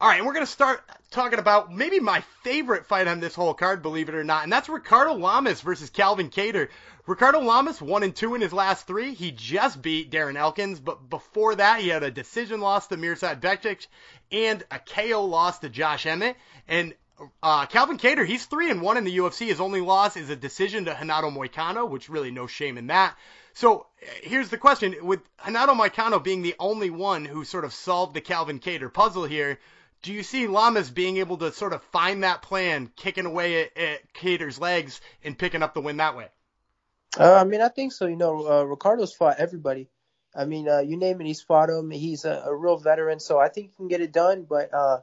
All 0.00 0.08
right, 0.08 0.16
and 0.16 0.26
we're 0.26 0.34
going 0.34 0.44
to 0.44 0.50
start 0.50 0.82
talking 1.12 1.38
about 1.38 1.72
maybe 1.72 2.00
my 2.00 2.20
favorite 2.42 2.86
fight 2.86 3.06
on 3.06 3.20
this 3.20 3.34
whole 3.34 3.54
card, 3.54 3.80
believe 3.80 4.08
it 4.08 4.16
or 4.16 4.24
not, 4.24 4.42
and 4.42 4.52
that's 4.52 4.68
Ricardo 4.68 5.14
Lamas 5.14 5.60
versus 5.60 5.88
Calvin 5.88 6.30
Kattar. 6.30 6.68
Ricardo 7.06 7.40
Lamas 7.40 7.80
one 7.80 8.02
and 8.02 8.14
two 8.14 8.34
in 8.34 8.40
his 8.40 8.52
last 8.52 8.88
three. 8.88 9.14
He 9.14 9.30
just 9.30 9.80
beat 9.80 10.10
Darren 10.10 10.36
Elkins, 10.36 10.80
but 10.80 11.08
before 11.08 11.54
that 11.54 11.80
he 11.80 11.88
had 11.88 12.02
a 12.02 12.10
decision 12.10 12.60
loss 12.60 12.88
to 12.88 12.96
Mirsad 12.96 13.40
Bektic 13.40 13.86
and 14.32 14.64
a 14.70 14.80
KO 14.80 15.24
loss 15.26 15.60
to 15.60 15.68
Josh 15.68 16.06
Emmett. 16.06 16.36
And 16.66 16.94
uh, 17.40 17.66
Calvin 17.66 17.98
Kattar, 17.98 18.26
he's 18.26 18.46
three 18.46 18.70
and 18.70 18.82
one 18.82 18.96
in 18.96 19.04
the 19.04 19.16
UFC. 19.16 19.46
His 19.46 19.60
only 19.60 19.80
loss 19.80 20.16
is 20.16 20.28
a 20.28 20.36
decision 20.36 20.86
to 20.86 20.96
Renato 20.98 21.30
Moicano, 21.30 21.88
which 21.88 22.08
really 22.08 22.32
no 22.32 22.48
shame 22.48 22.78
in 22.78 22.88
that. 22.88 23.16
So 23.52 23.86
here's 24.22 24.48
the 24.48 24.58
question: 24.58 24.96
with 25.02 25.20
Renato 25.46 25.74
Moicano 25.74 26.22
being 26.22 26.42
the 26.42 26.56
only 26.58 26.90
one 26.90 27.24
who 27.24 27.44
sort 27.44 27.64
of 27.64 27.72
solved 27.72 28.14
the 28.14 28.20
Calvin 28.20 28.58
Kattar 28.58 28.92
puzzle 28.92 29.24
here, 29.24 29.60
do 30.04 30.12
you 30.12 30.22
see 30.22 30.46
Lamas 30.46 30.90
being 30.90 31.16
able 31.16 31.38
to 31.38 31.50
sort 31.50 31.72
of 31.72 31.82
find 31.84 32.22
that 32.22 32.42
plan, 32.42 32.90
kicking 32.94 33.24
away 33.24 33.64
at, 33.64 33.76
at 33.76 34.12
Kattar's 34.12 34.60
legs 34.60 35.00
and 35.24 35.36
picking 35.36 35.62
up 35.62 35.72
the 35.72 35.80
win 35.80 35.96
that 35.96 36.14
way? 36.14 36.28
Uh, 37.18 37.32
I 37.32 37.44
mean, 37.44 37.62
I 37.62 37.68
think 37.68 37.92
so. 37.92 38.06
You 38.06 38.16
know, 38.16 38.46
uh, 38.46 38.62
Ricardo's 38.64 39.14
fought 39.14 39.36
everybody. 39.38 39.88
I 40.36 40.44
mean, 40.44 40.68
uh, 40.68 40.80
you 40.80 40.98
name 40.98 41.20
it, 41.20 41.26
he's 41.26 41.40
fought 41.40 41.70
him. 41.70 41.90
He's 41.90 42.26
a, 42.26 42.44
a 42.46 42.54
real 42.54 42.76
veteran, 42.76 43.18
so 43.18 43.38
I 43.38 43.48
think 43.48 43.70
he 43.70 43.76
can 43.76 43.88
get 43.88 44.02
it 44.02 44.12
done. 44.12 44.46
But 44.48 44.74
uh, 44.74 44.98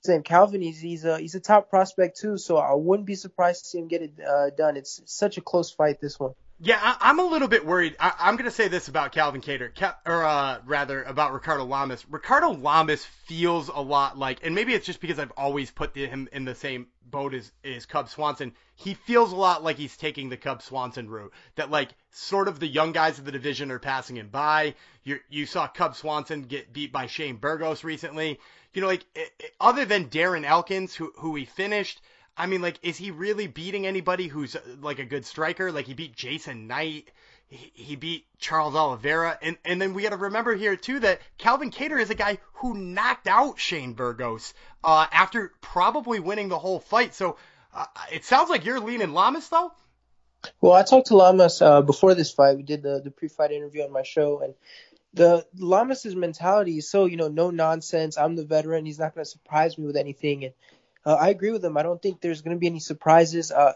same 0.00 0.22
Calvin, 0.22 0.60
he's 0.60 0.80
he's 0.80 1.04
a 1.04 1.18
he's 1.18 1.36
a 1.36 1.40
top 1.40 1.70
prospect 1.70 2.18
too, 2.18 2.36
so 2.36 2.56
I 2.56 2.74
wouldn't 2.74 3.06
be 3.06 3.14
surprised 3.14 3.64
to 3.64 3.70
see 3.70 3.78
him 3.78 3.86
get 3.86 4.02
it 4.02 4.12
uh, 4.26 4.50
done. 4.50 4.76
It's 4.76 5.02
such 5.04 5.36
a 5.36 5.40
close 5.40 5.70
fight, 5.70 6.00
this 6.00 6.18
one. 6.18 6.32
Yeah, 6.64 6.78
I, 6.80 7.10
am 7.10 7.18
a 7.18 7.24
little 7.24 7.48
bit 7.48 7.66
worried. 7.66 7.96
I, 7.98 8.28
am 8.28 8.36
going 8.36 8.48
to 8.48 8.54
say 8.54 8.68
this 8.68 8.86
about 8.86 9.10
Calvin 9.10 9.40
Kattar, 9.40 9.74
Cal, 9.74 9.98
or 10.06 10.22
uh, 10.22 10.60
rather 10.64 11.02
about 11.02 11.32
Ricardo 11.32 11.64
Lamas. 11.64 12.06
Ricardo 12.08 12.50
Lamas 12.50 13.04
feels 13.04 13.66
a 13.66 13.80
lot 13.80 14.16
like, 14.16 14.46
and 14.46 14.54
maybe 14.54 14.72
it's 14.72 14.86
just 14.86 15.00
because 15.00 15.18
I've 15.18 15.32
always 15.32 15.72
put 15.72 15.92
the, 15.92 16.06
him 16.06 16.28
in 16.30 16.44
the 16.44 16.54
same 16.54 16.86
boat 17.04 17.34
as, 17.34 17.50
as 17.64 17.84
Cub 17.84 18.08
Swanson. 18.08 18.52
He 18.76 18.94
feels 18.94 19.32
a 19.32 19.36
lot 19.36 19.64
like 19.64 19.76
he's 19.76 19.96
taking 19.96 20.28
the 20.28 20.36
Cub 20.36 20.62
Swanson 20.62 21.10
route. 21.10 21.32
That 21.56 21.72
like 21.72 21.88
sort 22.12 22.46
of 22.46 22.60
the 22.60 22.68
young 22.68 22.92
guys 22.92 23.18
of 23.18 23.24
the 23.24 23.32
division 23.32 23.72
are 23.72 23.80
passing 23.80 24.16
him 24.16 24.28
by. 24.28 24.76
You 25.02 25.18
you 25.28 25.46
saw 25.46 25.66
Cub 25.66 25.96
Swanson 25.96 26.42
get 26.42 26.72
beat 26.72 26.92
by 26.92 27.08
Shane 27.08 27.38
Burgos 27.38 27.82
recently. 27.82 28.38
You 28.72 28.82
know, 28.82 28.86
like 28.86 29.04
it, 29.16 29.32
it, 29.40 29.52
other 29.60 29.84
than 29.84 30.10
Darren 30.10 30.44
Elkins, 30.44 30.94
who 30.94 31.12
who 31.16 31.34
he 31.34 31.44
finished 31.44 32.00
I 32.36 32.46
mean, 32.46 32.62
like, 32.62 32.78
is 32.82 32.96
he 32.96 33.10
really 33.10 33.46
beating 33.46 33.86
anybody 33.86 34.26
who's 34.26 34.56
like 34.80 34.98
a 34.98 35.04
good 35.04 35.26
striker? 35.26 35.70
Like, 35.70 35.86
he 35.86 35.94
beat 35.94 36.16
Jason 36.16 36.66
Knight. 36.66 37.10
He, 37.48 37.96
beat 37.96 38.24
Charles 38.38 38.74
Oliveira. 38.74 39.38
And, 39.42 39.58
and 39.66 39.80
then 39.80 39.92
we 39.92 40.02
got 40.02 40.10
to 40.10 40.16
remember 40.16 40.54
here, 40.54 40.74
too, 40.74 41.00
that 41.00 41.20
Calvin 41.36 41.70
Kattar 41.70 42.00
is 42.00 42.08
a 42.08 42.14
guy 42.14 42.38
who 42.54 42.72
knocked 42.72 43.26
out 43.26 43.60
Shane 43.60 43.92
Burgos 43.92 44.54
uh, 44.82 45.06
after 45.12 45.52
probably 45.60 46.18
winning 46.18 46.48
the 46.48 46.58
whole 46.58 46.80
fight. 46.80 47.14
So 47.14 47.36
uh, 47.74 47.84
it 48.10 48.24
sounds 48.24 48.48
like 48.48 48.64
you're 48.64 48.80
leaning 48.80 49.12
Lamas, 49.12 49.50
though? 49.50 49.70
Well, 50.62 50.72
I 50.72 50.82
talked 50.82 51.08
to 51.08 51.16
Lamas 51.16 51.60
uh, 51.60 51.82
before 51.82 52.14
this 52.14 52.32
fight. 52.32 52.56
We 52.56 52.62
did 52.62 52.82
the, 52.82 53.02
the 53.04 53.10
pre 53.10 53.28
fight 53.28 53.52
interview 53.52 53.82
on 53.82 53.92
my 53.92 54.02
show. 54.02 54.40
And 54.40 54.54
the 55.12 55.46
Lamas's 55.58 56.16
mentality 56.16 56.78
is 56.78 56.88
so, 56.88 57.04
you 57.04 57.18
know, 57.18 57.28
no 57.28 57.50
nonsense. 57.50 58.16
I'm 58.16 58.34
the 58.34 58.46
veteran. 58.46 58.86
He's 58.86 58.98
not 58.98 59.14
going 59.14 59.26
to 59.26 59.30
surprise 59.30 59.76
me 59.76 59.84
with 59.84 59.96
anything. 59.96 60.44
And 60.44 60.54
uh, 61.04 61.14
I 61.14 61.30
agree 61.30 61.50
with 61.50 61.64
him. 61.64 61.76
I 61.76 61.82
don't 61.82 62.00
think 62.00 62.20
there's 62.20 62.42
going 62.42 62.56
to 62.56 62.60
be 62.60 62.66
any 62.66 62.80
surprises. 62.80 63.50
Uh, 63.50 63.72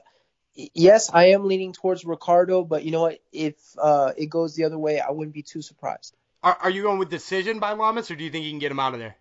yes, 0.54 1.10
I 1.12 1.28
am 1.28 1.46
leaning 1.46 1.72
towards 1.72 2.04
Ricardo, 2.04 2.64
but 2.64 2.84
you 2.84 2.90
know 2.90 3.02
what? 3.02 3.18
If 3.32 3.54
uh, 3.78 4.12
it 4.16 4.26
goes 4.26 4.54
the 4.54 4.64
other 4.64 4.78
way, 4.78 5.00
I 5.00 5.10
wouldn't 5.10 5.34
be 5.34 5.42
too 5.42 5.62
surprised. 5.62 6.14
Are, 6.42 6.56
are 6.62 6.70
you 6.70 6.82
going 6.82 6.98
with 6.98 7.10
decision 7.10 7.58
by 7.58 7.72
Lamas, 7.72 8.10
or 8.10 8.16
do 8.16 8.24
you 8.24 8.30
think 8.30 8.44
you 8.44 8.50
can 8.50 8.58
get 8.58 8.70
him 8.70 8.80
out 8.80 8.94
of 8.94 9.00
there? 9.00 9.16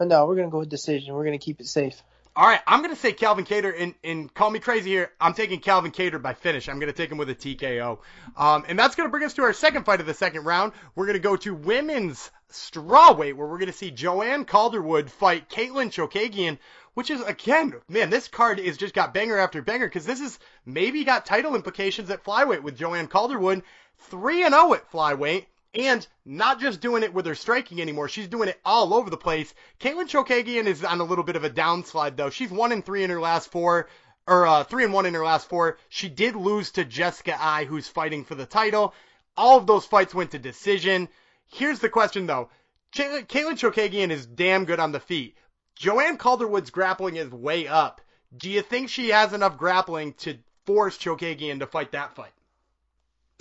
Uh, 0.00 0.04
no, 0.06 0.26
we're 0.26 0.36
going 0.36 0.48
to 0.48 0.52
go 0.52 0.58
with 0.58 0.68
decision. 0.68 1.14
We're 1.14 1.24
going 1.24 1.38
to 1.38 1.44
keep 1.44 1.60
it 1.60 1.66
safe. 1.66 2.02
All 2.36 2.48
right, 2.48 2.60
I'm 2.66 2.80
going 2.80 2.92
to 2.92 3.00
say 3.00 3.12
Calvin 3.12 3.44
Kattar, 3.44 3.72
and, 3.78 3.94
and 4.02 4.34
call 4.34 4.50
me 4.50 4.58
crazy 4.58 4.90
here. 4.90 5.12
I'm 5.20 5.34
taking 5.34 5.60
Calvin 5.60 5.92
Kattar 5.92 6.20
by 6.20 6.34
finish. 6.34 6.68
I'm 6.68 6.80
going 6.80 6.92
to 6.92 6.96
take 6.96 7.12
him 7.12 7.16
with 7.16 7.30
a 7.30 7.34
TKO. 7.34 7.98
Um, 8.36 8.64
and 8.66 8.76
that's 8.76 8.96
going 8.96 9.06
to 9.06 9.10
bring 9.12 9.22
us 9.22 9.34
to 9.34 9.42
our 9.42 9.52
second 9.52 9.84
fight 9.84 10.00
of 10.00 10.06
the 10.06 10.14
second 10.14 10.42
round. 10.42 10.72
We're 10.96 11.06
going 11.06 11.14
to 11.14 11.20
go 11.20 11.36
to 11.36 11.54
women's 11.54 12.32
strawweight, 12.50 13.34
where 13.34 13.46
we're 13.46 13.58
going 13.58 13.66
to 13.66 13.72
see 13.72 13.92
Joanne 13.92 14.46
Calderwood 14.46 15.10
fight 15.10 15.48
Katlyn 15.48 15.92
Chookagian 15.92 16.58
which 16.94 17.10
is 17.10 17.20
again, 17.20 17.74
man, 17.88 18.10
this 18.10 18.28
card 18.28 18.58
is 18.58 18.76
just 18.76 18.94
got 18.94 19.12
banger 19.14 19.38
after 19.38 19.60
banger 19.62 19.86
because 19.86 20.06
this 20.06 20.20
is 20.20 20.38
maybe 20.64 21.04
got 21.04 21.26
title 21.26 21.54
implications 21.54 22.10
at 22.10 22.24
flyweight 22.24 22.62
with 22.62 22.78
Joanne 22.78 23.08
Calderwood, 23.08 23.62
three 23.98 24.44
and 24.44 24.54
zero 24.54 24.68
oh 24.68 24.74
at 24.74 24.90
flyweight. 24.90 25.46
And 25.74 26.06
not 26.24 26.60
just 26.60 26.80
doing 26.80 27.02
it 27.02 27.12
with 27.12 27.26
her 27.26 27.34
striking 27.34 27.80
anymore, 27.80 28.08
she's 28.08 28.28
doing 28.28 28.48
it 28.48 28.60
all 28.64 28.94
over 28.94 29.10
the 29.10 29.16
place. 29.16 29.52
Katlyn 29.80 30.08
Chookagian 30.08 30.66
is 30.66 30.84
on 30.84 31.00
a 31.00 31.04
little 31.04 31.24
bit 31.24 31.34
of 31.34 31.42
a 31.42 31.50
downslide 31.50 32.16
though. 32.16 32.30
She's 32.30 32.50
one 32.50 32.70
and 32.70 32.84
three 32.84 33.02
in 33.02 33.10
her 33.10 33.20
last 33.20 33.50
four, 33.50 33.88
or 34.28 34.46
uh, 34.46 34.62
three 34.62 34.84
and 34.84 34.92
one 34.92 35.04
in 35.04 35.14
her 35.14 35.24
last 35.24 35.48
four. 35.48 35.78
She 35.88 36.08
did 36.08 36.36
lose 36.36 36.70
to 36.72 36.84
Jessica 36.84 37.36
Eye, 37.36 37.64
who's 37.64 37.88
fighting 37.88 38.24
for 38.24 38.36
the 38.36 38.46
title. 38.46 38.94
All 39.36 39.58
of 39.58 39.66
those 39.66 39.84
fights 39.84 40.14
went 40.14 40.30
to 40.30 40.38
decision. 40.38 41.08
Here's 41.48 41.80
the 41.80 41.88
question 41.88 42.26
though. 42.26 42.50
Katlyn 42.94 43.58
Chookagian 43.58 44.10
is 44.10 44.26
damn 44.26 44.66
good 44.66 44.78
on 44.78 44.92
the 44.92 45.00
feet, 45.00 45.36
Joanne 45.76 46.18
Calderwood's 46.18 46.70
grappling 46.70 47.16
is 47.16 47.30
way 47.30 47.66
up. 47.66 48.00
Do 48.36 48.50
you 48.50 48.62
think 48.62 48.88
she 48.88 49.10
has 49.10 49.32
enough 49.32 49.56
grappling 49.56 50.14
to 50.14 50.38
force 50.66 50.98
Chookagian 50.98 51.60
to 51.60 51.66
fight 51.66 51.92
that 51.92 52.14
fight? 52.14 52.32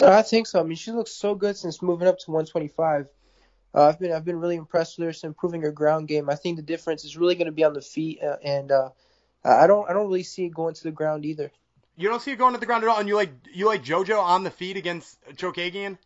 I 0.02 0.22
think 0.22 0.48
so. 0.48 0.60
I 0.60 0.64
mean, 0.64 0.76
she 0.76 0.92
looks 0.92 1.12
so 1.12 1.36
good 1.36 1.56
since 1.56 1.82
moving 1.82 2.08
up 2.08 2.20
to 2.20 2.32
125. 2.32 3.08
Uh, 3.76 3.88
I've 3.88 4.00
been 4.00 4.12
I've 4.12 4.26
been 4.26 4.40
really 4.40 4.56
impressed 4.56 4.98
with 4.98 5.08
her 5.08 5.14
since 5.14 5.24
improving 5.24 5.62
her 5.62 5.72
ground 5.72 6.08
game. 6.08 6.30
I 6.30 6.36
think 6.36 6.58
the 6.58 6.64
difference 6.64 7.06
is 7.06 7.18
really 7.18 7.36
going 7.36 7.48
to 7.48 7.52
be 7.52 7.64
on 7.64 7.74
the 7.74 7.82
feet, 7.82 8.22
uh, 8.22 8.38
and 8.44 8.72
uh, 8.72 8.90
I 9.44 9.66
don't 9.66 9.90
I 9.90 9.94
don't 9.94 10.08
really 10.08 10.24
see 10.24 10.46
it 10.46 10.54
going 10.54 10.76
to 10.76 10.84
the 10.84 10.92
ground 10.92 11.26
either. 11.26 11.52
You 11.96 12.10
don't 12.10 12.22
see 12.22 12.32
it 12.32 12.38
going 12.38 12.54
to 12.54 12.60
the 12.60 12.66
ground 12.66 12.84
at 12.84 12.90
all, 12.90 13.00
and 13.00 13.08
you 13.08 13.16
like 13.16 13.32
you 13.52 13.66
like 13.66 13.84
JoJo 13.84 14.20
on 14.20 14.44
the 14.44 14.52
feet 14.52 14.78
against 14.78 15.20
Chookagian? 15.36 15.98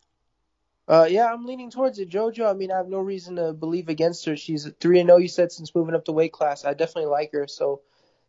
Uh, 0.88 1.06
yeah, 1.10 1.26
I'm 1.26 1.46
leaning 1.46 1.70
towards 1.70 2.00
it. 2.00 2.10
JoJo, 2.10 2.50
I 2.50 2.54
mean, 2.54 2.72
I 2.72 2.78
have 2.78 2.88
no 2.88 3.00
reason 3.00 3.36
to 3.36 3.52
believe 3.52 3.90
against 3.90 4.26
her. 4.26 4.38
She's 4.38 4.70
3 4.80 5.04
0, 5.04 5.18
you 5.18 5.28
said, 5.28 5.52
since 5.52 5.76
moving 5.76 5.96
up 5.96 6.06
the 6.06 6.14
weight 6.14 6.32
class. 6.32 6.64
I 6.64 6.74
definitely 6.74 7.12
like 7.12 7.34
her. 7.34 7.48
So, 7.48 7.82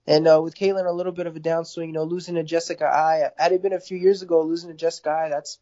and 0.07 0.27
uh, 0.27 0.41
with 0.43 0.57
Katlyn, 0.57 0.87
a 0.87 0.93
little 0.93 1.12
bit 1.12 1.29
of 1.29 1.37
a 1.37 1.41
downswing, 1.41 1.87
you 1.87 1.93
know, 1.93 2.03
losing 2.03 2.35
to 2.35 2.43
Jessica 2.43 2.87
Eye. 2.87 3.31
Had 3.37 3.53
it 3.53 3.62
been 3.62 3.73
a 3.73 3.81
few 3.81 3.97
years 3.97 4.23
ago, 4.23 4.43
losing 4.43 4.71
to 4.71 4.77
Jessica 4.77 5.11
Eye, 5.11 5.29
that's 5.29 5.59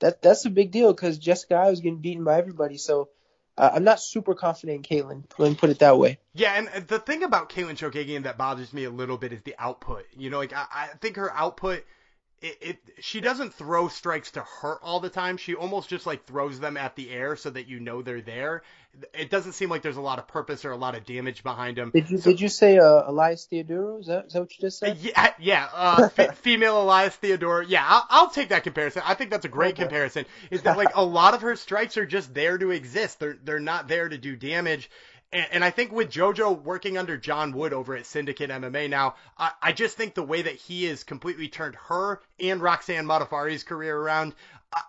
that 0.00 0.22
that's 0.22 0.44
a 0.44 0.50
big 0.50 0.72
deal 0.72 0.92
because 0.92 1.18
Jessica 1.18 1.54
Eye 1.54 1.70
was 1.70 1.80
getting 1.80 2.00
beaten 2.00 2.24
by 2.24 2.38
everybody. 2.38 2.78
So, 2.78 3.10
uh, 3.56 3.70
I'm 3.74 3.84
not 3.84 4.00
super 4.00 4.34
confident 4.34 4.90
in 4.90 4.98
Katlyn. 4.98 5.22
Let 5.38 5.50
me 5.50 5.54
put 5.54 5.70
it 5.70 5.78
that 5.78 5.98
way. 5.98 6.18
Yeah, 6.34 6.54
and 6.54 6.88
the 6.88 6.98
thing 6.98 7.22
about 7.22 7.50
Katlyn 7.50 7.76
Chookagian 7.76 8.24
that 8.24 8.38
bothers 8.38 8.72
me 8.72 8.84
a 8.84 8.90
little 8.90 9.18
bit 9.18 9.32
is 9.32 9.42
the 9.44 9.54
output. 9.56 10.04
You 10.16 10.30
know, 10.30 10.38
like 10.38 10.52
I, 10.52 10.66
I 10.72 10.86
think 11.00 11.14
her 11.14 11.32
output– 11.32 11.84
it, 12.42 12.58
it 12.60 12.78
she 13.00 13.20
doesn't 13.20 13.52
throw 13.52 13.88
strikes 13.88 14.30
to 14.32 14.40
hurt 14.40 14.78
all 14.82 15.00
the 15.00 15.10
time. 15.10 15.36
She 15.36 15.54
almost 15.54 15.88
just 15.88 16.06
like 16.06 16.24
throws 16.24 16.58
them 16.58 16.76
at 16.76 16.96
the 16.96 17.10
air 17.10 17.36
so 17.36 17.50
that 17.50 17.68
you 17.68 17.80
know 17.80 18.00
they're 18.02 18.22
there. 18.22 18.62
It 19.14 19.30
doesn't 19.30 19.52
seem 19.52 19.68
like 19.68 19.82
there's 19.82 19.98
a 19.98 20.00
lot 20.00 20.18
of 20.18 20.26
purpose 20.26 20.64
or 20.64 20.72
a 20.72 20.76
lot 20.76 20.96
of 20.96 21.04
damage 21.04 21.42
behind 21.42 21.76
them. 21.76 21.90
Did 21.90 22.10
you 22.10 22.18
so, 22.18 22.30
did 22.30 22.40
you 22.40 22.48
say 22.48 22.78
uh, 22.78 23.02
Elias 23.06 23.46
Theodorou? 23.50 24.00
Is 24.00 24.06
that, 24.06 24.26
is 24.26 24.32
that 24.32 24.40
what 24.40 24.58
you 24.58 24.60
just 24.60 24.78
said? 24.78 24.98
Yeah, 24.98 25.32
yeah. 25.38 25.68
Uh, 25.72 26.08
f- 26.16 26.38
female 26.42 26.82
Elias 26.82 27.16
Theodorou. 27.22 27.66
Yeah, 27.68 27.84
I'll, 27.86 28.06
I'll, 28.08 28.30
take 28.30 28.48
that 28.48 28.64
comparison. 28.64 29.02
I 29.04 29.14
think 29.14 29.30
that's 29.30 29.44
a 29.44 29.50
great 29.50 29.74
okay. 29.74 29.82
comparison. 29.82 30.24
Is 30.50 30.62
that 30.62 30.76
like 30.76 30.96
a 30.96 31.04
lot 31.04 31.34
of 31.34 31.42
her 31.42 31.56
strikes 31.56 31.96
are 31.98 32.06
just 32.06 32.32
there 32.34 32.58
to 32.58 32.70
exist. 32.70 33.20
They're 33.20 33.38
they're 33.44 33.60
not 33.60 33.86
there 33.86 34.08
to 34.08 34.18
do 34.18 34.34
damage. 34.34 34.90
And, 35.32 35.46
and, 35.52 35.64
I 35.64 35.70
think 35.70 35.92
with 35.92 36.10
JoJo 36.10 36.62
working 36.62 36.98
under 36.98 37.16
John 37.16 37.52
Wood 37.52 37.72
over 37.72 37.94
at 37.94 38.04
Syndicate 38.04 38.50
MMA 38.50 38.90
now, 38.90 39.14
I, 39.38 39.52
I 39.62 39.72
just 39.72 39.96
think 39.96 40.14
the 40.14 40.24
way 40.24 40.42
that 40.42 40.56
he 40.56 40.86
has 40.86 41.04
completely 41.04 41.46
turned 41.46 41.76
her 41.86 42.20
and 42.40 42.60
Roxanne 42.60 43.06
Modafferi's 43.06 43.64
career 43.64 43.96
around, 43.96 44.34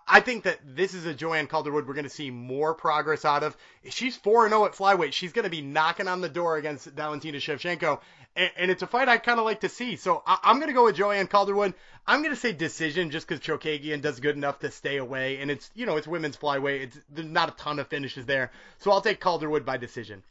I, 0.06 0.20
think 0.20 0.44
that 0.44 0.60
this 0.64 0.94
is 0.94 1.06
a 1.06 1.14
Joanne 1.14 1.48
Calderwood 1.48 1.88
we're 1.88 1.94
going 1.94 2.04
to 2.04 2.10
see 2.10 2.30
more 2.30 2.72
progress 2.72 3.24
out 3.24 3.42
of. 3.42 3.56
She's 3.90 4.16
4 4.16 4.48
0 4.48 4.64
at 4.66 4.72
flyweight. 4.72 5.12
She's 5.12 5.32
going 5.32 5.44
to 5.44 5.50
be 5.50 5.60
knocking 5.60 6.06
on 6.06 6.20
the 6.20 6.28
door 6.28 6.56
against 6.56 6.86
Valentina 6.86 7.38
Shevchenko. 7.38 8.00
And, 8.34 8.70
it's 8.70 8.82
a 8.82 8.86
fight 8.86 9.08
I 9.08 9.18
kind 9.18 9.38
of 9.38 9.44
like 9.44 9.60
to 9.60 9.68
see. 9.68 9.96
So 9.96 10.22
I, 10.24 10.38
am 10.44 10.56
going 10.56 10.68
to 10.68 10.74
go 10.74 10.84
with 10.84 10.96
Joanne 10.96 11.26
Calderwood. 11.26 11.74
I'm 12.06 12.22
going 12.22 12.34
to 12.34 12.40
say 12.40 12.52
decision 12.52 13.10
just 13.10 13.26
because 13.26 13.44
Chookagian 13.44 14.00
does 14.00 14.20
good 14.20 14.36
enough 14.36 14.60
to 14.60 14.70
stay 14.70 14.98
away. 14.98 15.38
And 15.38 15.50
it's, 15.50 15.70
you 15.74 15.84
know, 15.84 15.96
it's 15.96 16.06
women's 16.06 16.36
flyweight. 16.36 16.82
It's, 16.82 17.00
there's 17.10 17.28
not 17.28 17.48
a 17.48 17.52
ton 17.52 17.78
of 17.80 17.88
finishes 17.88 18.24
there. 18.24 18.52
So 18.78 18.92
I'll 18.92 19.00
take 19.00 19.20
Calderwood 19.20 19.64
by 19.64 19.76
decision. 19.76 20.22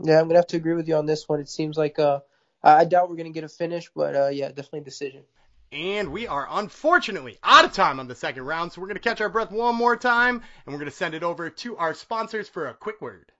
Yeah, 0.00 0.20
I'm 0.20 0.28
gonna 0.28 0.38
have 0.38 0.46
to 0.48 0.56
agree 0.56 0.74
with 0.74 0.88
you 0.88 0.96
on 0.96 1.06
this 1.06 1.28
one. 1.28 1.40
It 1.40 1.48
seems 1.48 1.76
like 1.76 1.98
uh, 1.98 2.20
I 2.62 2.84
doubt 2.84 3.10
we're 3.10 3.16
gonna 3.16 3.30
get 3.30 3.44
a 3.44 3.48
finish, 3.48 3.90
but 3.94 4.14
uh, 4.14 4.28
yeah, 4.28 4.48
definitely 4.48 4.82
decision. 4.82 5.22
And 5.70 6.12
we 6.12 6.26
are 6.26 6.46
unfortunately 6.50 7.38
out 7.42 7.64
of 7.64 7.72
time 7.72 8.00
on 8.00 8.08
the 8.08 8.14
second 8.14 8.44
round, 8.44 8.72
so 8.72 8.80
we're 8.80 8.86
gonna 8.88 9.00
catch 9.00 9.20
our 9.20 9.28
breath 9.28 9.50
one 9.50 9.74
more 9.74 9.96
time, 9.96 10.42
and 10.64 10.72
we're 10.72 10.78
gonna 10.78 10.90
send 10.90 11.14
it 11.14 11.22
over 11.22 11.50
to 11.50 11.76
our 11.76 11.94
sponsors 11.94 12.48
for 12.48 12.66
a 12.66 12.74
quick 12.74 13.00
word. 13.00 13.32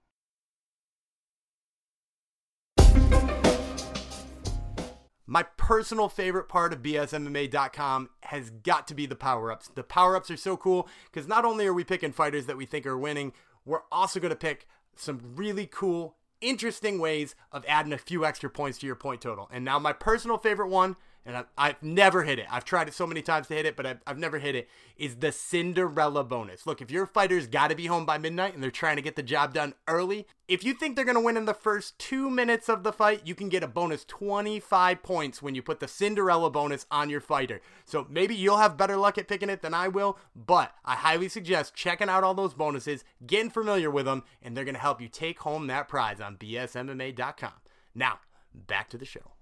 My 5.30 5.42
personal 5.58 6.08
favorite 6.08 6.48
part 6.48 6.72
of 6.72 6.82
BSMMA.com 6.82 8.08
has 8.22 8.48
got 8.48 8.88
to 8.88 8.94
be 8.94 9.04
the 9.04 9.14
power 9.14 9.52
ups. 9.52 9.68
The 9.68 9.82
power 9.82 10.16
ups 10.16 10.30
are 10.30 10.38
so 10.38 10.56
cool 10.56 10.88
because 11.12 11.28
not 11.28 11.44
only 11.44 11.66
are 11.66 11.74
we 11.74 11.84
picking 11.84 12.12
fighters 12.12 12.46
that 12.46 12.56
we 12.56 12.64
think 12.64 12.86
are 12.86 12.96
winning, 12.96 13.34
we're 13.66 13.82
also 13.92 14.20
going 14.20 14.30
to 14.30 14.36
pick 14.36 14.66
some 14.96 15.20
really 15.36 15.66
cool 15.66 16.16
interesting 16.40 16.98
ways 16.98 17.34
of 17.52 17.62
adding 17.68 17.92
a 17.92 17.98
few 17.98 18.24
extra 18.24 18.48
points 18.48 18.78
to 18.78 18.86
your 18.86 18.96
point 18.96 19.20
total. 19.20 19.50
And 19.52 19.66
now 19.66 19.78
my 19.78 19.92
personal 19.92 20.38
favorite 20.38 20.68
one, 20.68 20.96
and 21.24 21.36
I've, 21.36 21.46
I've 21.58 21.82
never 21.82 22.24
hit 22.24 22.38
it. 22.38 22.46
I've 22.50 22.64
tried 22.64 22.88
it 22.88 22.94
so 22.94 23.06
many 23.06 23.20
times 23.20 23.48
to 23.48 23.54
hit 23.54 23.66
it, 23.66 23.76
but 23.76 23.84
I've, 23.84 23.98
I've 24.06 24.18
never 24.18 24.38
hit 24.38 24.54
it. 24.54 24.68
Is 24.96 25.16
the 25.16 25.30
Cinderella 25.30 26.24
bonus. 26.24 26.66
Look, 26.66 26.80
if 26.80 26.90
your 26.90 27.06
fighter's 27.06 27.46
got 27.46 27.68
to 27.68 27.76
be 27.76 27.86
home 27.86 28.06
by 28.06 28.18
midnight 28.18 28.54
and 28.54 28.62
they're 28.62 28.70
trying 28.70 28.96
to 28.96 29.02
get 29.02 29.14
the 29.14 29.22
job 29.22 29.52
done 29.52 29.74
early, 29.86 30.26
if 30.48 30.64
you 30.64 30.72
think 30.72 30.96
they're 30.96 31.04
going 31.04 31.14
to 31.14 31.20
win 31.20 31.36
in 31.36 31.44
the 31.44 31.52
first 31.52 31.98
two 31.98 32.30
minutes 32.30 32.68
of 32.68 32.82
the 32.82 32.92
fight, 32.92 33.26
you 33.26 33.34
can 33.34 33.50
get 33.50 33.62
a 33.62 33.68
bonus 33.68 34.04
25 34.06 35.02
points 35.02 35.42
when 35.42 35.54
you 35.54 35.62
put 35.62 35.80
the 35.80 35.86
Cinderella 35.88 36.50
bonus 36.50 36.86
on 36.90 37.10
your 37.10 37.20
fighter. 37.20 37.60
So 37.84 38.06
maybe 38.08 38.34
you'll 38.34 38.56
have 38.56 38.78
better 38.78 38.96
luck 38.96 39.18
at 39.18 39.28
picking 39.28 39.50
it 39.50 39.60
than 39.60 39.74
I 39.74 39.88
will, 39.88 40.18
but 40.34 40.72
I 40.84 40.94
highly 40.94 41.28
suggest 41.28 41.74
checking 41.74 42.08
out 42.08 42.24
all 42.24 42.34
those 42.34 42.54
bonuses, 42.54 43.04
getting 43.26 43.50
familiar 43.50 43.90
with 43.90 44.06
them, 44.06 44.24
and 44.42 44.56
they're 44.56 44.64
going 44.64 44.74
to 44.74 44.80
help 44.80 45.00
you 45.00 45.08
take 45.08 45.40
home 45.40 45.66
that 45.66 45.88
prize 45.88 46.20
on 46.20 46.36
BSMMA.com. 46.36 47.52
Now, 47.94 48.20
back 48.54 48.88
to 48.90 48.98
the 48.98 49.04
show. 49.04 49.32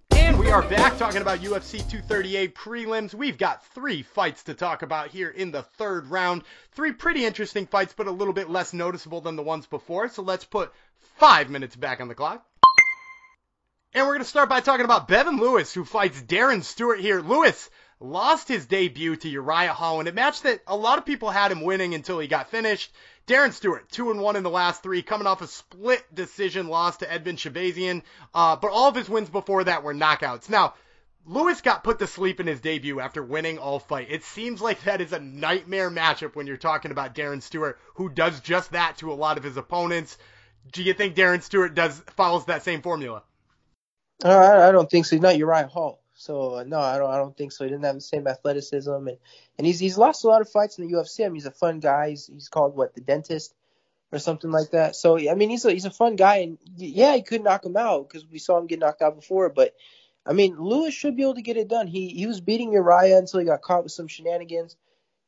We 0.46 0.52
are 0.52 0.62
back 0.62 0.96
talking 0.96 1.22
about 1.22 1.40
UFC 1.40 1.78
238 1.78 2.54
prelims. 2.54 3.12
We've 3.12 3.36
got 3.36 3.66
three 3.74 4.04
fights 4.04 4.44
to 4.44 4.54
talk 4.54 4.82
about 4.82 5.08
here 5.08 5.28
in 5.28 5.50
the 5.50 5.62
third 5.62 6.06
round. 6.06 6.44
Three 6.70 6.92
pretty 6.92 7.24
interesting 7.24 7.66
fights, 7.66 7.94
but 7.96 8.06
a 8.06 8.12
little 8.12 8.32
bit 8.32 8.48
less 8.48 8.72
noticeable 8.72 9.20
than 9.20 9.34
the 9.34 9.42
ones 9.42 9.66
before. 9.66 10.08
So 10.08 10.22
let's 10.22 10.44
put 10.44 10.72
five 11.16 11.50
minutes 11.50 11.74
back 11.74 12.00
on 12.00 12.06
the 12.06 12.14
clock. 12.14 12.46
And 13.92 14.06
we're 14.06 14.12
going 14.12 14.22
to 14.22 14.28
start 14.28 14.48
by 14.48 14.60
talking 14.60 14.84
about 14.84 15.08
Bevon 15.08 15.40
Lewis, 15.40 15.74
who 15.74 15.84
fights 15.84 16.22
Darren 16.22 16.62
Stewart 16.62 17.00
here. 17.00 17.20
Lewis, 17.20 17.68
lost 17.98 18.46
his 18.46 18.66
debut 18.66 19.16
to 19.16 19.28
Uriah 19.28 19.72
Hall 19.72 20.00
in 20.00 20.06
a 20.06 20.12
match 20.12 20.42
that 20.42 20.60
a 20.68 20.76
lot 20.76 20.98
of 20.98 21.04
people 21.04 21.30
had 21.30 21.50
him 21.50 21.62
winning 21.62 21.92
until 21.94 22.20
he 22.20 22.28
got 22.28 22.50
finished. 22.50 22.92
Darren 23.26 23.52
Stewart, 23.52 23.90
two 23.90 24.10
and 24.10 24.20
one 24.20 24.36
in 24.36 24.44
the 24.44 24.50
last 24.50 24.82
three, 24.82 25.02
coming 25.02 25.26
off 25.26 25.42
a 25.42 25.48
split 25.48 26.02
decision 26.14 26.68
loss 26.68 26.98
to 26.98 27.06
Edmen 27.06 27.36
Shahbazyan. 27.36 28.02
Uh, 28.32 28.56
but 28.56 28.70
all 28.70 28.88
of 28.88 28.94
his 28.94 29.08
wins 29.08 29.28
before 29.28 29.64
that 29.64 29.82
were 29.82 29.94
knockouts. 29.94 30.48
Now, 30.48 30.74
Lewis 31.24 31.60
got 31.60 31.82
put 31.82 31.98
to 31.98 32.06
sleep 32.06 32.38
in 32.38 32.46
his 32.46 32.60
debut 32.60 33.00
after 33.00 33.22
winning 33.22 33.58
all 33.58 33.80
fight. 33.80 34.06
It 34.10 34.22
seems 34.22 34.60
like 34.60 34.84
that 34.84 35.00
is 35.00 35.12
a 35.12 35.18
nightmare 35.18 35.90
matchup 35.90 36.36
when 36.36 36.46
you're 36.46 36.56
talking 36.56 36.92
about 36.92 37.16
Darren 37.16 37.42
Stewart, 37.42 37.80
who 37.94 38.08
does 38.08 38.38
just 38.40 38.70
that 38.72 38.98
to 38.98 39.12
a 39.12 39.14
lot 39.14 39.38
of 39.38 39.42
his 39.42 39.56
opponents. 39.56 40.18
Do 40.72 40.84
you 40.84 40.94
think 40.94 41.16
Darren 41.16 41.42
Stewart 41.42 41.74
does 41.74 41.98
follows 42.16 42.44
that 42.44 42.62
same 42.62 42.80
formula? 42.80 43.24
Uh, 44.24 44.38
I 44.68 44.70
don't 44.70 44.88
think 44.88 45.06
so. 45.06 45.16
Not 45.16 45.36
Uriah 45.36 45.66
Hall. 45.66 46.00
So 46.18 46.56
uh, 46.56 46.64
no, 46.64 46.80
I 46.80 46.96
don't. 46.96 47.10
I 47.10 47.18
don't 47.18 47.36
think 47.36 47.52
so. 47.52 47.64
He 47.64 47.70
didn't 47.70 47.84
have 47.84 47.94
the 47.94 48.00
same 48.00 48.26
athleticism, 48.26 48.90
and 48.90 49.18
and 49.58 49.66
he's 49.66 49.78
he's 49.78 49.98
lost 49.98 50.24
a 50.24 50.28
lot 50.28 50.40
of 50.40 50.48
fights 50.48 50.78
in 50.78 50.86
the 50.86 50.92
UFC. 50.94 51.24
I 51.24 51.28
mean, 51.28 51.34
he's 51.34 51.46
a 51.46 51.50
fun 51.50 51.78
guy. 51.78 52.10
He's 52.10 52.26
he's 52.26 52.48
called 52.48 52.74
what 52.74 52.94
the 52.94 53.02
dentist 53.02 53.54
or 54.10 54.18
something 54.18 54.50
like 54.50 54.70
that. 54.70 54.96
So 54.96 55.18
I 55.18 55.34
mean, 55.34 55.50
he's 55.50 55.66
a 55.66 55.72
he's 55.72 55.84
a 55.84 55.90
fun 55.90 56.16
guy, 56.16 56.38
and 56.38 56.58
yeah, 56.76 57.14
he 57.14 57.22
could 57.22 57.44
knock 57.44 57.66
him 57.66 57.76
out 57.76 58.08
because 58.08 58.26
we 58.26 58.38
saw 58.38 58.58
him 58.58 58.66
get 58.66 58.78
knocked 58.78 59.02
out 59.02 59.14
before. 59.14 59.50
But 59.50 59.74
I 60.24 60.32
mean, 60.32 60.56
Lewis 60.58 60.94
should 60.94 61.16
be 61.16 61.22
able 61.22 61.34
to 61.34 61.42
get 61.42 61.58
it 61.58 61.68
done. 61.68 61.86
He 61.86 62.08
he 62.08 62.26
was 62.26 62.40
beating 62.40 62.72
Uriah 62.72 63.18
until 63.18 63.40
he 63.40 63.46
got 63.46 63.60
caught 63.60 63.82
with 63.82 63.92
some 63.92 64.08
shenanigans, 64.08 64.74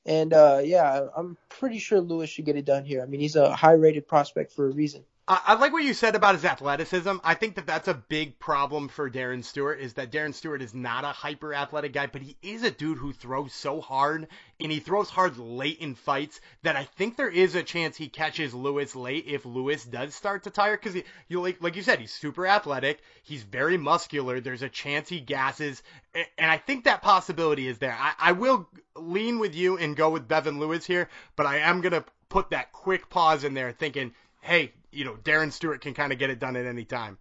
and 0.07 0.33
uh, 0.33 0.62
yeah, 0.64 1.09
I'm 1.14 1.37
pretty 1.50 1.80
sure 1.80 2.00
Lewis 2.00 2.30
should 2.30 2.47
get 2.47 2.57
it 2.57 2.64
done 2.64 2.87
here. 2.87 3.02
I 3.02 3.07
mean, 3.07 3.21
he's 3.21 3.37
a 3.37 3.54
high 3.54 3.73
rated 3.73 4.09
prospect 4.09 4.52
for 4.52 4.66
a 4.66 4.71
reason. 4.71 5.04
I, 5.31 5.55
like 5.57 5.75
what 5.75 5.85
you 5.85 5.93
said 5.93 6.15
about 6.15 6.37
his 6.37 6.45
athleticism. 6.47 7.17
I 7.23 7.35
think 7.35 7.57
that 7.57 7.67
that's 7.67 7.87
a 7.87 7.93
big 7.93 8.39
problem 8.39 8.89
for 8.89 9.11
Darren 9.11 9.45
Stewart 9.45 9.79
is 9.79 9.93
that 9.95 10.11
Darren 10.11 10.33
Stewart 10.33 10.63
is 10.63 10.73
not 10.73 11.05
a 11.05 11.09
hyper 11.09 11.53
athletic 11.53 11.93
guy, 11.93 12.07
but 12.07 12.23
he 12.23 12.39
is 12.41 12.63
a 12.63 12.71
dude 12.71 12.97
who 12.97 13.13
throws 13.13 13.53
so 13.53 13.83
hard 13.83 14.29
and 14.59 14.73
he 14.73 14.81
throws 14.81 15.11
hard 15.11 15.37
late 15.37 15.81
in 15.81 15.95
fights 15.95 16.41
that 16.63 16.77
I 16.77 16.85
think 16.85 17.17
there 17.17 17.29
is 17.29 17.55
a 17.55 17.63
chance 17.63 17.95
he 17.97 18.09
catches 18.09 18.55
Lewis 18.55 18.97
late 18.97 19.27
if 19.27 19.45
Lewis 19.45 19.85
does 19.85 20.15
start 20.15 20.45
to 20.45 20.51
tire 20.51 20.79
because 20.79 21.01
you 21.29 21.43
like 21.43 21.61
like 21.61 21.77
you 21.77 21.83
said 21.83 22.01
he's 22.01 22.15
super 22.15 22.47
athletic, 22.47 23.01
he's 23.23 23.43
very 23.43 23.77
muscular. 23.77 24.41
There's 24.41 24.63
a 24.63 24.71
chance 24.71 25.11
he 25.11 25.21
gasses, 25.21 25.83
and 26.15 26.51
I 26.51 26.57
think 26.57 26.85
that 26.85 27.03
possibility 27.03 27.69
is 27.69 27.77
there. 27.77 27.97
I, 27.99 28.15
I 28.19 28.33
will 28.33 28.67
lean 28.97 29.39
with 29.39 29.55
you 29.55 29.77
and 29.77 29.95
go 29.95 30.09
with 30.09 30.27
Bevon 30.27 30.59
Lewis 30.59 30.87
here, 30.87 31.11
but 31.37 31.45
I 31.45 31.59
am 31.59 31.83
gonna 31.83 32.05
put 32.31 32.51
that 32.51 32.73
quick 32.73 33.11
pause 33.11 33.45
in 33.45 33.53
there 33.53 33.73
thinking 33.73 34.15
hey, 34.40 34.73
you 34.90 35.04
know, 35.04 35.14
Darren 35.14 35.52
Stewart 35.52 35.80
can 35.80 35.95
kind 35.95 36.12
of 36.12 36.18
get 36.18 36.30
it 36.30 36.38
done 36.38 36.57
at 36.57 36.66
any 36.66 36.85
time. 36.85 37.18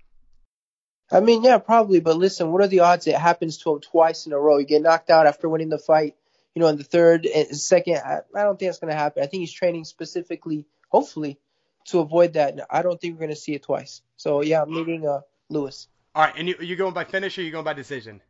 I 1.11 1.19
mean, 1.19 1.43
yeah, 1.43 1.57
probably. 1.57 1.99
But 1.99 2.17
listen, 2.17 2.51
what 2.51 2.61
are 2.61 2.67
the 2.67 2.81
odds 2.81 3.07
it 3.07 3.15
happens 3.15 3.57
to 3.59 3.73
him 3.73 3.81
twice 3.81 4.25
in 4.25 4.33
a 4.33 4.39
row? 4.39 4.57
You 4.57 4.65
get 4.65 4.81
knocked 4.81 5.09
out 5.09 5.27
after 5.27 5.47
winning 5.47 5.69
the 5.69 5.77
fight, 5.77 6.15
you 6.53 6.61
know, 6.61 6.67
in 6.67 6.77
the 6.77 6.83
third 6.83 7.25
and 7.25 7.55
second. 7.55 7.97
I, 7.97 8.19
I 8.35 8.43
don't 8.43 8.59
think 8.59 8.69
that's 8.69 8.79
going 8.79 8.91
to 8.91 8.97
happen. 8.97 9.23
I 9.23 9.27
think 9.27 9.41
he's 9.41 9.53
training 9.53 9.85
specifically, 9.85 10.65
hopefully, 10.89 11.39
to 11.87 11.99
avoid 11.99 12.33
that. 12.33 12.59
I 12.69 12.81
don't 12.81 12.99
think 12.99 13.13
we're 13.13 13.25
going 13.25 13.29
to 13.29 13.35
see 13.35 13.53
it 13.53 13.63
twice. 13.63 14.01
So 14.17 14.41
yeah, 14.41 14.61
I'm 14.61 14.73
leading 14.73 15.07
uh, 15.07 15.21
Lewis. 15.49 15.87
All 16.13 16.23
right, 16.23 16.33
and 16.35 16.47
you 16.47 16.55
are 16.59 16.63
you 16.63 16.75
going 16.75 16.93
by 16.93 17.03
finish 17.03 17.37
or 17.37 17.41
are 17.41 17.43
you 17.43 17.51
going 17.51 17.65
by 17.65 17.73
decision? 17.73 18.21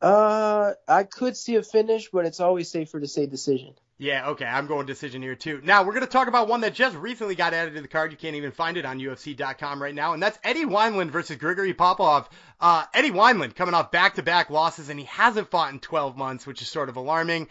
Uh, 0.00 0.72
I 0.88 1.04
could 1.04 1.36
see 1.36 1.54
a 1.54 1.62
finish, 1.62 2.10
but 2.10 2.26
it's 2.26 2.40
always 2.40 2.68
safer 2.68 2.98
to 2.98 3.06
say 3.06 3.26
decision. 3.26 3.74
Yeah, 4.02 4.30
okay, 4.30 4.46
I'm 4.46 4.66
going 4.66 4.84
decision 4.84 5.22
here 5.22 5.36
too. 5.36 5.60
Now 5.62 5.84
we're 5.84 5.92
going 5.92 6.04
to 6.04 6.10
talk 6.10 6.26
about 6.26 6.48
one 6.48 6.62
that 6.62 6.74
just 6.74 6.96
recently 6.96 7.36
got 7.36 7.54
added 7.54 7.74
to 7.74 7.82
the 7.82 7.86
card. 7.86 8.10
You 8.10 8.18
can't 8.18 8.34
even 8.34 8.50
find 8.50 8.76
it 8.76 8.84
on 8.84 8.98
UFC.com 8.98 9.80
right 9.80 9.94
now, 9.94 10.12
and 10.12 10.20
that's 10.20 10.40
Eddie 10.42 10.64
Wineland 10.64 11.10
versus 11.10 11.36
Grigory 11.36 11.72
Popov. 11.72 12.28
Uh, 12.60 12.84
Eddie 12.92 13.12
Wineland 13.12 13.54
coming 13.54 13.74
off 13.74 13.92
back-to-back 13.92 14.50
losses, 14.50 14.88
and 14.88 14.98
he 14.98 15.06
hasn't 15.06 15.52
fought 15.52 15.72
in 15.72 15.78
12 15.78 16.16
months, 16.16 16.48
which 16.48 16.60
is 16.60 16.68
sort 16.68 16.88
of 16.88 16.96
alarming. 16.96 17.46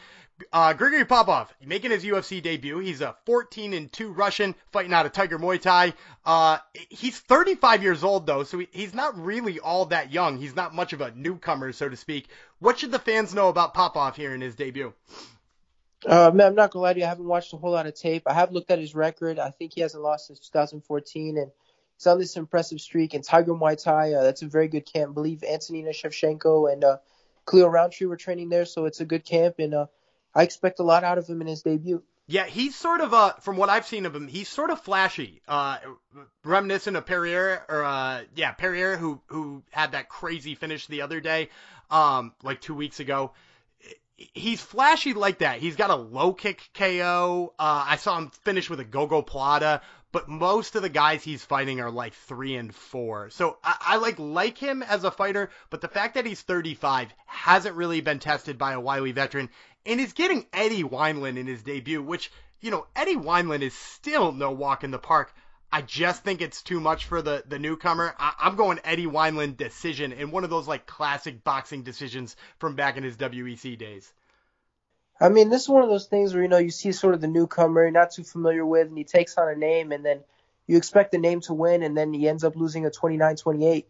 Uh, 0.51 0.73
Grigory 0.73 1.05
Popov 1.05 1.53
making 1.65 1.91
his 1.91 2.03
UFC 2.03 2.43
debut. 2.43 2.79
He's 2.79 2.99
a 2.99 3.15
14 3.25 3.71
and 3.71 3.89
2 3.89 4.11
Russian 4.11 4.53
fighting 4.73 4.91
out 4.91 5.05
of 5.05 5.13
Tiger 5.13 5.39
Muay 5.39 5.61
Thai. 5.61 5.93
Uh, 6.25 6.57
he's 6.89 7.17
35 7.17 7.81
years 7.81 8.03
old 8.03 8.25
though, 8.25 8.43
so 8.43 8.59
he, 8.59 8.67
he's 8.71 8.93
not 8.93 9.17
really 9.17 9.61
all 9.61 9.85
that 9.85 10.11
young. 10.11 10.37
He's 10.37 10.57
not 10.57 10.75
much 10.75 10.91
of 10.91 10.99
a 10.99 11.13
newcomer, 11.15 11.71
so 11.71 11.87
to 11.87 11.95
speak. 11.95 12.27
What 12.59 12.77
should 12.77 12.91
the 12.91 12.99
fans 12.99 13.33
know 13.33 13.47
about 13.47 13.73
Popov 13.73 14.17
here 14.17 14.35
in 14.35 14.41
his 14.41 14.55
debut? 14.55 14.93
Uh, 16.05 16.31
man, 16.31 16.47
I'm 16.47 16.55
not 16.55 16.71
gonna 16.71 16.83
lie 16.83 16.93
to 16.93 16.99
you. 16.99 17.05
I 17.05 17.09
haven't 17.09 17.27
watched 17.27 17.53
a 17.53 17.57
whole 17.57 17.71
lot 17.71 17.85
of 17.85 17.93
tape. 17.93 18.23
I 18.25 18.33
have 18.33 18.51
looked 18.51 18.71
at 18.71 18.79
his 18.79 18.95
record. 18.95 19.37
I 19.37 19.51
think 19.51 19.73
he 19.73 19.81
hasn't 19.81 20.01
lost 20.01 20.27
since 20.27 20.39
2014, 20.39 21.37
and 21.37 21.51
he's 21.97 22.07
on 22.07 22.17
this 22.17 22.37
impressive 22.37 22.81
streak. 22.81 23.13
And 23.13 23.23
Tiger 23.23 23.53
Muay 23.53 23.81
Thai, 23.81 24.13
uh, 24.13 24.23
that's 24.23 24.41
a 24.41 24.47
very 24.47 24.67
good 24.67 24.91
camp. 24.91 25.11
I 25.11 25.13
believe 25.13 25.43
Antonina 25.43 25.91
Shevchenko 25.91 26.71
and 26.71 26.83
uh, 26.83 26.97
Khalil 27.49 27.69
Rountree 27.69 28.07
were 28.07 28.17
training 28.17 28.49
there, 28.49 28.65
so 28.65 28.85
it's 28.85 28.99
a 28.99 29.05
good 29.05 29.25
camp, 29.25 29.55
and 29.59 29.73
uh, 29.73 29.85
I 30.33 30.43
expect 30.43 30.79
a 30.79 30.83
lot 30.83 31.03
out 31.03 31.17
of 31.17 31.27
him 31.27 31.41
in 31.41 31.47
his 31.47 31.61
debut. 31.61 32.03
Yeah, 32.27 32.45
he's 32.45 32.75
sort 32.75 33.01
of 33.01 33.13
uh 33.13 33.33
from 33.41 33.57
what 33.57 33.69
I've 33.69 33.85
seen 33.85 34.05
of 34.05 34.15
him, 34.15 34.27
he's 34.27 34.47
sort 34.47 34.69
of 34.69 34.79
flashy. 34.79 35.41
Uh 35.47 35.79
reminiscent 36.45 36.95
of 36.95 37.05
Pereira 37.05 37.61
or 37.67 37.83
uh 37.83 38.21
yeah, 38.35 38.51
Pereira 38.53 38.95
who 38.95 39.19
who 39.25 39.63
had 39.71 39.93
that 39.93 40.07
crazy 40.07 40.55
finish 40.55 40.87
the 40.87 41.01
other 41.01 41.19
day, 41.19 41.49
um 41.89 42.33
like 42.41 42.61
2 42.61 42.73
weeks 42.73 43.01
ago 43.01 43.33
he's 44.33 44.61
flashy 44.61 45.13
like 45.13 45.39
that. 45.39 45.59
He's 45.59 45.75
got 45.75 45.89
a 45.89 45.95
low 45.95 46.33
kick 46.33 46.69
KO. 46.73 47.53
Uh, 47.57 47.85
I 47.87 47.95
saw 47.97 48.17
him 48.17 48.29
finish 48.43 48.69
with 48.69 48.79
a 48.79 48.85
gogoplata, 48.85 49.81
but 50.11 50.27
most 50.27 50.75
of 50.75 50.81
the 50.81 50.89
guys 50.89 51.23
he's 51.23 51.45
fighting 51.45 51.79
are 51.79 51.91
like 51.91 52.13
three 52.13 52.55
and 52.55 52.73
four. 52.73 53.29
So 53.29 53.57
I, 53.63 53.75
I 53.81 53.97
like 53.97 54.19
like 54.19 54.57
him 54.57 54.83
as 54.83 55.03
a 55.03 55.11
fighter, 55.11 55.49
but 55.69 55.81
the 55.81 55.87
fact 55.87 56.15
that 56.15 56.25
he's 56.25 56.41
35 56.41 57.13
hasn't 57.25 57.75
really 57.75 58.01
been 58.01 58.19
tested 58.19 58.57
by 58.57 58.73
a 58.73 58.79
wily 58.79 59.11
veteran, 59.11 59.49
and 59.85 59.99
is 59.99 60.13
getting 60.13 60.45
Eddie 60.53 60.83
Wineland 60.83 61.37
in 61.37 61.47
his 61.47 61.63
debut, 61.63 62.01
which 62.01 62.31
you 62.59 62.71
know 62.71 62.85
Eddie 62.95 63.15
Wineland 63.15 63.61
is 63.61 63.73
still 63.73 64.31
no 64.31 64.51
walk 64.51 64.83
in 64.83 64.91
the 64.91 64.99
park. 64.99 65.33
I 65.73 65.81
just 65.81 66.23
think 66.23 66.41
it's 66.41 66.61
too 66.61 66.81
much 66.81 67.05
for 67.05 67.21
the, 67.21 67.43
the 67.47 67.57
newcomer. 67.57 68.13
I, 68.19 68.33
am 68.41 68.57
going 68.57 68.79
Eddie 68.83 69.05
Wineland 69.05 69.55
decision 69.55 70.11
in 70.11 70.31
one 70.31 70.43
of 70.43 70.49
those 70.49 70.67
like 70.67 70.85
classic 70.85 71.43
boxing 71.43 71.83
decisions 71.83 72.35
from 72.59 72.75
back 72.75 72.97
in 72.97 73.03
his 73.03 73.15
WEC 73.15 73.77
days. 73.77 74.11
I 75.19 75.29
mean, 75.29 75.49
this 75.49 75.61
is 75.61 75.69
one 75.69 75.83
of 75.83 75.89
those 75.89 76.07
things 76.07 76.33
where 76.33 76.43
you 76.43 76.49
know 76.49 76.57
you 76.57 76.71
see 76.71 76.91
sort 76.91 77.13
of 77.13 77.21
the 77.21 77.27
newcomer 77.27 77.83
you're 77.83 77.91
not 77.91 78.11
too 78.11 78.23
familiar 78.23 78.65
with, 78.65 78.87
and 78.87 78.97
he 78.97 79.03
takes 79.03 79.37
on 79.37 79.47
a 79.47 79.55
name, 79.55 79.91
and 79.91 80.03
then 80.03 80.21
you 80.67 80.77
expect 80.77 81.11
the 81.11 81.19
name 81.19 81.41
to 81.41 81.53
win, 81.53 81.83
and 81.83 81.95
then 81.95 82.11
he 82.11 82.27
ends 82.27 82.43
up 82.43 82.55
losing 82.55 82.85
a 82.85 82.89
29-28. 82.89 83.85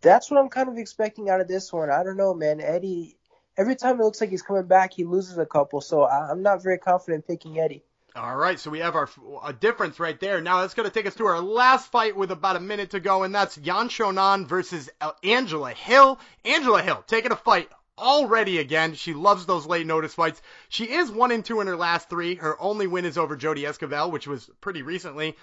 That's 0.00 0.30
what 0.30 0.40
I'm 0.40 0.48
kind 0.48 0.68
of 0.68 0.76
expecting 0.76 1.30
out 1.30 1.40
of 1.40 1.48
this 1.48 1.72
one. 1.72 1.88
I 1.88 2.02
don't 2.02 2.16
know, 2.16 2.34
man. 2.34 2.60
Eddie, 2.60 3.16
every 3.56 3.76
time 3.76 4.00
it 4.00 4.04
looks 4.04 4.20
like 4.20 4.30
he's 4.30 4.42
coming 4.42 4.66
back, 4.66 4.92
he 4.92 5.04
loses 5.04 5.38
a 5.38 5.46
couple, 5.46 5.80
so 5.80 6.06
I'm 6.06 6.42
not 6.42 6.62
very 6.62 6.78
confident 6.78 7.26
picking 7.26 7.58
Eddie. 7.58 7.84
All 8.14 8.36
right, 8.36 8.60
so 8.60 8.70
we 8.70 8.80
have 8.80 8.94
our 8.94 9.08
a 9.42 9.54
difference 9.54 9.98
right 9.98 10.20
there. 10.20 10.42
Now 10.42 10.60
that's 10.60 10.74
going 10.74 10.88
to 10.88 10.92
take 10.92 11.06
us 11.06 11.14
to 11.14 11.24
our 11.24 11.40
last 11.40 11.90
fight 11.90 12.14
with 12.14 12.30
about 12.30 12.56
a 12.56 12.60
minute 12.60 12.90
to 12.90 13.00
go, 13.00 13.22
and 13.22 13.34
that's 13.34 13.56
Yan 13.56 13.88
Xiaonan 13.88 14.46
versus 14.46 14.90
Angela 15.24 15.70
Hill. 15.70 16.18
Angela 16.44 16.82
Hill 16.82 17.02
taking 17.06 17.32
a 17.32 17.36
fight 17.36 17.70
already 17.96 18.58
again. 18.58 18.94
She 18.94 19.14
loves 19.14 19.46
those 19.46 19.64
late 19.64 19.86
notice 19.86 20.14
fights. 20.14 20.42
She 20.68 20.84
is 20.84 21.10
one 21.10 21.30
and 21.30 21.42
two 21.42 21.62
in 21.62 21.66
her 21.68 21.76
last 21.76 22.10
three. 22.10 22.34
Her 22.34 22.60
only 22.60 22.86
win 22.86 23.06
is 23.06 23.16
over 23.16 23.34
Jodie 23.34 23.66
Esquibel, 23.66 24.10
which 24.10 24.26
was 24.26 24.50
pretty 24.60 24.82
recently. 24.82 25.36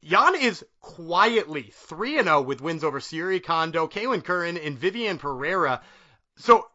Yan 0.00 0.34
is 0.34 0.64
quietly 0.80 1.72
3 1.74 2.18
and 2.18 2.26
0 2.26 2.42
with 2.42 2.60
wins 2.60 2.84
over 2.84 3.00
Syuri 3.00 3.42
Kondo, 3.42 3.86
Kailin 3.86 4.22
Curran, 4.24 4.56
and 4.56 4.78
Viviane 4.78 5.18
Pereira. 5.18 5.82
So 6.36 6.68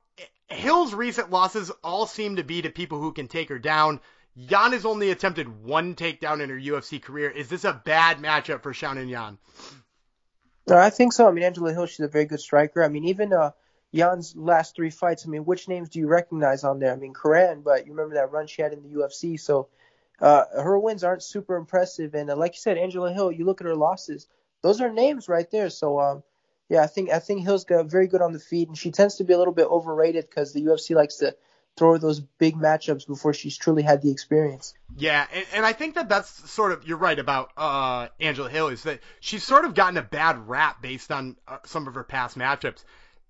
Hill's 0.48 0.94
recent 0.94 1.30
losses 1.30 1.72
all 1.84 2.06
seem 2.06 2.36
to 2.36 2.44
be 2.44 2.62
to 2.64 2.70
people 2.70 3.00
who 3.00 3.14
can 3.14 3.28
take 3.28 3.50
her 3.50 3.60
down. 3.60 4.00
Yan 4.48 4.72
has 4.72 4.86
only 4.86 5.12
attempted 5.12 5.66
one 5.66 5.96
takedown 5.96 6.42
in 6.42 6.50
her 6.50 6.56
UFC 6.56 7.02
career. 7.02 7.30
Is 7.30 7.50
this 7.50 7.66
a 7.66 7.74
bad 7.74 8.20
matchup 8.20 8.64
for 8.64 8.72
Xiaonan 8.72 9.10
Yan? 9.10 9.38
No, 10.66 10.78
I 10.78 10.90
think 10.90 11.12
so. 11.12 11.28
I 11.28 11.32
mean, 11.32 11.44
Angela 11.44 11.74
Hill, 11.74 11.88
she's 11.88 12.00
a 12.00 12.08
very 12.08 12.24
good 12.24 12.40
striker. 12.40 12.82
I 12.82 12.88
mean, 12.88 13.04
even 13.04 13.34
uh, 13.34 13.52
Yan's 13.92 14.38
last 14.38 14.78
three 14.78 14.92
fights, 14.92 15.26
I 15.26 15.30
mean, 15.30 15.44
which 15.44 15.68
names 15.68 15.90
do 15.90 16.00
you 16.00 16.08
recognize 16.08 16.64
on 16.64 16.80
there? 16.80 16.94
I 16.94 16.96
mean, 16.96 17.14
Curran, 17.14 17.64
but 17.64 17.86
you 17.86 17.92
remember 17.92 18.16
that 18.16 18.32
run 18.32 18.48
she 18.48 18.62
had 18.62 18.72
in 18.72 18.82
the 18.82 18.96
UFC. 18.96 19.38
So 19.38 19.68
uh, 20.22 20.46
her 20.54 20.80
wins 20.80 21.04
aren't 21.04 21.24
super 21.24 21.58
impressive. 21.58 22.16
And 22.16 22.30
uh, 22.30 22.38
like 22.38 22.54
you 22.54 22.60
said, 22.60 22.78
Angela 22.78 23.12
Hill, 23.12 23.34
you 23.34 23.44
look 23.44 23.60
at 23.60 23.68
her 23.68 23.76
losses; 23.76 24.28
those 24.62 24.80
are 24.80 24.90
names 24.90 25.28
right 25.28 25.52
there. 25.52 25.70
So 25.70 26.00
um, 26.00 26.24
yeah, 26.70 26.82
I 26.82 26.88
think 26.88 27.10
I 27.10 27.20
think 27.20 27.42
Hill's 27.42 27.66
got 27.66 27.88
very 27.88 28.08
good 28.08 28.22
on 28.22 28.32
the 28.32 28.40
feet, 28.40 28.70
and 28.70 28.78
she 28.78 28.92
tends 28.92 29.16
to 29.16 29.26
be 29.26 29.34
a 29.34 29.38
little 29.38 29.54
bit 29.54 29.68
overrated 29.68 30.30
because 30.30 30.54
the 30.54 30.64
UFC 30.64 30.96
likes 30.96 31.18
to 31.18 31.36
throw 31.78 31.98
those 31.98 32.20
big 32.20 32.56
matchups 32.56 33.08
before 33.08 33.34
she's 33.34 33.58
truly 33.58 33.82
had 33.82 34.02
the 34.02 34.12
experience. 34.12 34.74
Yeah, 34.98 35.26
and, 35.34 35.46
and 35.54 35.66
I 35.66 35.74
think 35.74 35.96
that 35.96 36.10
that's 36.10 36.50
sort 36.50 36.72
of 36.72 36.88
you're 36.88 36.98
right 36.98 37.18
about 37.18 37.52
uh, 37.56 38.08
Angela 38.20 38.50
Hill 38.50 38.68
is 38.68 38.84
that 38.84 39.00
she's 39.20 39.44
sort 39.44 39.66
of 39.66 39.74
gotten 39.74 39.98
a 39.98 40.02
bad 40.02 40.48
rap 40.48 40.82
based 40.82 41.12
on 41.12 41.38
uh, 41.48 41.58
some 41.66 41.88
of 41.88 41.96
her 41.96 42.04
past 42.04 42.38
matchups. 42.38 42.84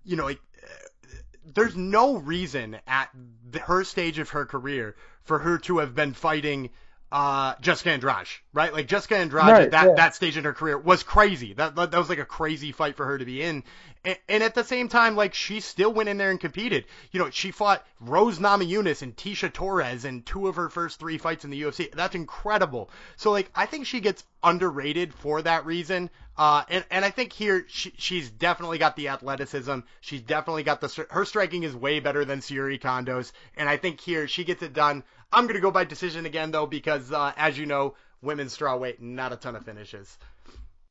You 0.04 0.16
know, 0.16 0.24
like 0.24 0.40
uh, 0.62 1.16
there's 1.54 1.76
no 1.76 2.16
reason 2.16 2.76
at 2.86 3.10
the, 3.50 3.60
her 3.60 3.84
stage 3.84 4.18
of 4.18 4.30
her 4.30 4.46
career 4.46 4.96
for 5.22 5.38
her 5.38 5.58
to 5.58 5.78
have 5.78 5.94
been 5.94 6.12
fighting 6.12 6.70
uh, 7.12 7.54
Jessica 7.60 7.90
Andrade 7.90 8.26
right? 8.52 8.72
Like 8.72 8.86
Jessica 8.86 9.16
Andrade 9.16 9.46
Right, 9.46 9.62
at 9.62 9.70
that, 9.72 9.86
yeah. 9.86 9.94
that 9.94 10.14
stage 10.14 10.36
in 10.36 10.44
her 10.44 10.52
career 10.52 10.78
was 10.78 11.02
crazy. 11.02 11.54
That, 11.54 11.74
that 11.76 11.92
was 11.92 12.08
like 12.08 12.18
a 12.18 12.24
crazy 12.24 12.72
fight 12.72 12.96
for 12.96 13.06
her 13.06 13.18
to 13.18 13.24
be 13.24 13.42
in. 13.42 13.64
And, 14.04 14.16
and 14.28 14.42
at 14.42 14.54
the 14.54 14.64
same 14.64 14.88
time, 14.88 15.16
like 15.16 15.34
she 15.34 15.60
still 15.60 15.92
went 15.92 16.08
in 16.08 16.18
there 16.18 16.30
and 16.30 16.40
competed. 16.40 16.86
You 17.10 17.20
know, 17.20 17.30
she 17.30 17.50
fought 17.50 17.86
Rose 18.00 18.38
Namajunas 18.38 19.02
and 19.02 19.16
Tecia 19.16 19.52
Torres 19.52 20.04
in 20.04 20.22
two 20.22 20.48
of 20.48 20.56
her 20.56 20.68
first 20.68 20.98
three 20.98 21.18
fights 21.18 21.44
in 21.44 21.50
the 21.50 21.62
UFC. 21.62 21.92
That's 21.92 22.14
incredible. 22.14 22.90
So 23.16 23.30
like, 23.30 23.50
I 23.54 23.66
think 23.66 23.86
she 23.86 24.00
gets 24.00 24.24
underrated 24.42 25.12
for 25.12 25.42
that 25.42 25.66
reason. 25.66 26.10
Uh, 26.36 26.64
and, 26.70 26.84
and 26.90 27.04
I 27.04 27.10
think 27.10 27.34
here 27.34 27.66
she, 27.68 27.92
she's 27.98 28.30
definitely 28.30 28.78
got 28.78 28.96
the 28.96 29.08
athleticism. 29.08 29.80
She's 30.00 30.22
definitely 30.22 30.62
got 30.62 30.80
the 30.80 31.06
her 31.10 31.26
striking 31.26 31.64
is 31.64 31.76
way 31.76 32.00
better 32.00 32.24
than 32.24 32.40
Syuri 32.40 32.80
Kondo's. 32.80 33.32
And 33.56 33.68
I 33.68 33.76
think 33.76 34.00
here 34.00 34.26
she 34.26 34.44
gets 34.44 34.62
it 34.62 34.72
done. 34.72 35.04
I'm 35.32 35.46
gonna 35.46 35.60
go 35.60 35.70
by 35.70 35.84
decision 35.84 36.26
again 36.26 36.50
though 36.50 36.66
because 36.66 37.12
uh, 37.12 37.32
as 37.36 37.58
you 37.58 37.66
know, 37.66 37.94
women's 38.22 38.56
strawweight 38.56 39.00
not 39.00 39.32
a 39.32 39.36
ton 39.36 39.56
of 39.56 39.64
finishes. 39.64 40.18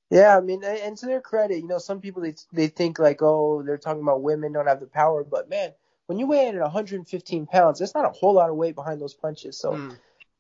Yeah, 0.10 0.36
I 0.36 0.42
mean, 0.42 0.64
and 0.64 0.98
to 0.98 1.06
their 1.06 1.22
credit, 1.22 1.58
you 1.60 1.68
know, 1.68 1.78
some 1.78 2.02
people 2.02 2.24
they 2.24 2.34
they 2.52 2.68
think 2.68 2.98
like, 2.98 3.22
oh, 3.22 3.62
they're 3.64 3.78
talking 3.78 4.02
about 4.02 4.24
women 4.24 4.54
don't 4.54 4.68
have 4.68 4.80
the 4.80 4.88
power, 4.88 5.24
but 5.24 5.50
man, 5.50 5.72
when 6.08 6.18
you 6.18 6.26
weigh 6.26 6.48
in 6.48 6.56
at 6.56 6.62
115 6.62 7.46
pounds, 7.46 7.78
there's 7.80 7.94
not 7.94 8.06
a 8.06 8.10
whole 8.18 8.34
lot 8.34 8.50
of 8.50 8.56
weight 8.56 8.74
behind 8.76 9.00
those 9.00 9.14
punches. 9.14 9.58
So, 9.60 9.74
Mm. 9.74 9.98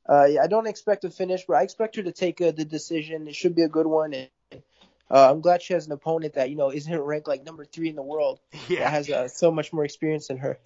uh, 0.09 0.25
yeah, 0.25 0.41
I 0.43 0.47
don't 0.47 0.65
expect 0.65 1.05
a 1.05 1.11
finish, 1.11 1.45
but 1.47 1.57
I 1.57 1.61
expect 1.63 1.97
her 1.97 2.03
to 2.03 2.11
take 2.11 2.41
uh, 2.41 2.51
the 2.51 2.65
decision. 2.65 3.27
It 3.27 3.35
should 3.35 3.53
be 3.53 3.61
a 3.61 3.69
good 3.69 3.85
one, 3.85 4.13
and 4.15 4.29
uh, 5.11 5.31
I'm 5.31 5.41
glad 5.41 5.61
she 5.61 5.73
has 5.73 5.85
an 5.85 5.91
opponent 5.91 6.33
that 6.33 6.49
you 6.49 6.55
know 6.55 6.71
isn't 6.71 6.99
ranked 6.99 7.27
like 7.27 7.43
number 7.45 7.65
three 7.65 7.89
in 7.89 7.95
the 7.95 8.01
world. 8.03 8.39
That 8.51 8.69
Yeah, 8.69 8.89
has 8.89 9.09
uh, 9.09 9.27
so 9.27 9.51
much 9.51 9.71
more 9.71 9.85
experience 9.85 10.29
than 10.29 10.37
her. 10.37 10.57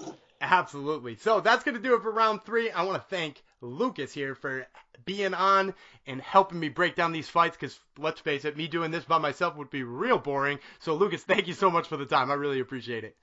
Absolutely. 0.43 1.15
So 1.15 1.39
that's 1.39 1.63
gonna 1.63 1.79
do 1.79 1.95
it 1.95 2.01
for 2.01 2.11
round 2.11 2.43
three. 2.43 2.69
I 2.71 2.83
want 2.83 3.01
to 3.01 3.15
thank 3.15 3.41
Lucas 3.61 4.13
here 4.13 4.35
for 4.35 4.67
being 5.05 5.33
on 5.33 5.73
and 6.05 6.21
helping 6.21 6.59
me 6.59 6.69
break 6.69 6.95
down 6.95 7.11
these 7.11 7.29
fights. 7.29 7.57
Because 7.57 7.79
let's 7.97 8.19
face 8.21 8.45
it, 8.45 8.57
me 8.57 8.67
doing 8.67 8.91
this 8.91 9.05
by 9.05 9.17
myself 9.17 9.55
would 9.55 9.69
be 9.69 9.83
real 9.83 10.17
boring. 10.17 10.59
So 10.79 10.93
Lucas, 10.95 11.23
thank 11.23 11.47
you 11.47 11.53
so 11.53 11.71
much 11.71 11.87
for 11.87 11.97
the 11.97 12.05
time. 12.05 12.29
I 12.29 12.35
really 12.35 12.59
appreciate 12.59 13.03
it. 13.03 13.15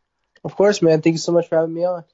Of 0.44 0.56
course, 0.56 0.82
man. 0.82 1.02
Thank 1.02 1.14
you 1.14 1.18
so 1.18 1.32
much 1.32 1.48
for 1.48 1.56
having 1.56 1.74
me 1.74 1.84
on. 1.84 2.04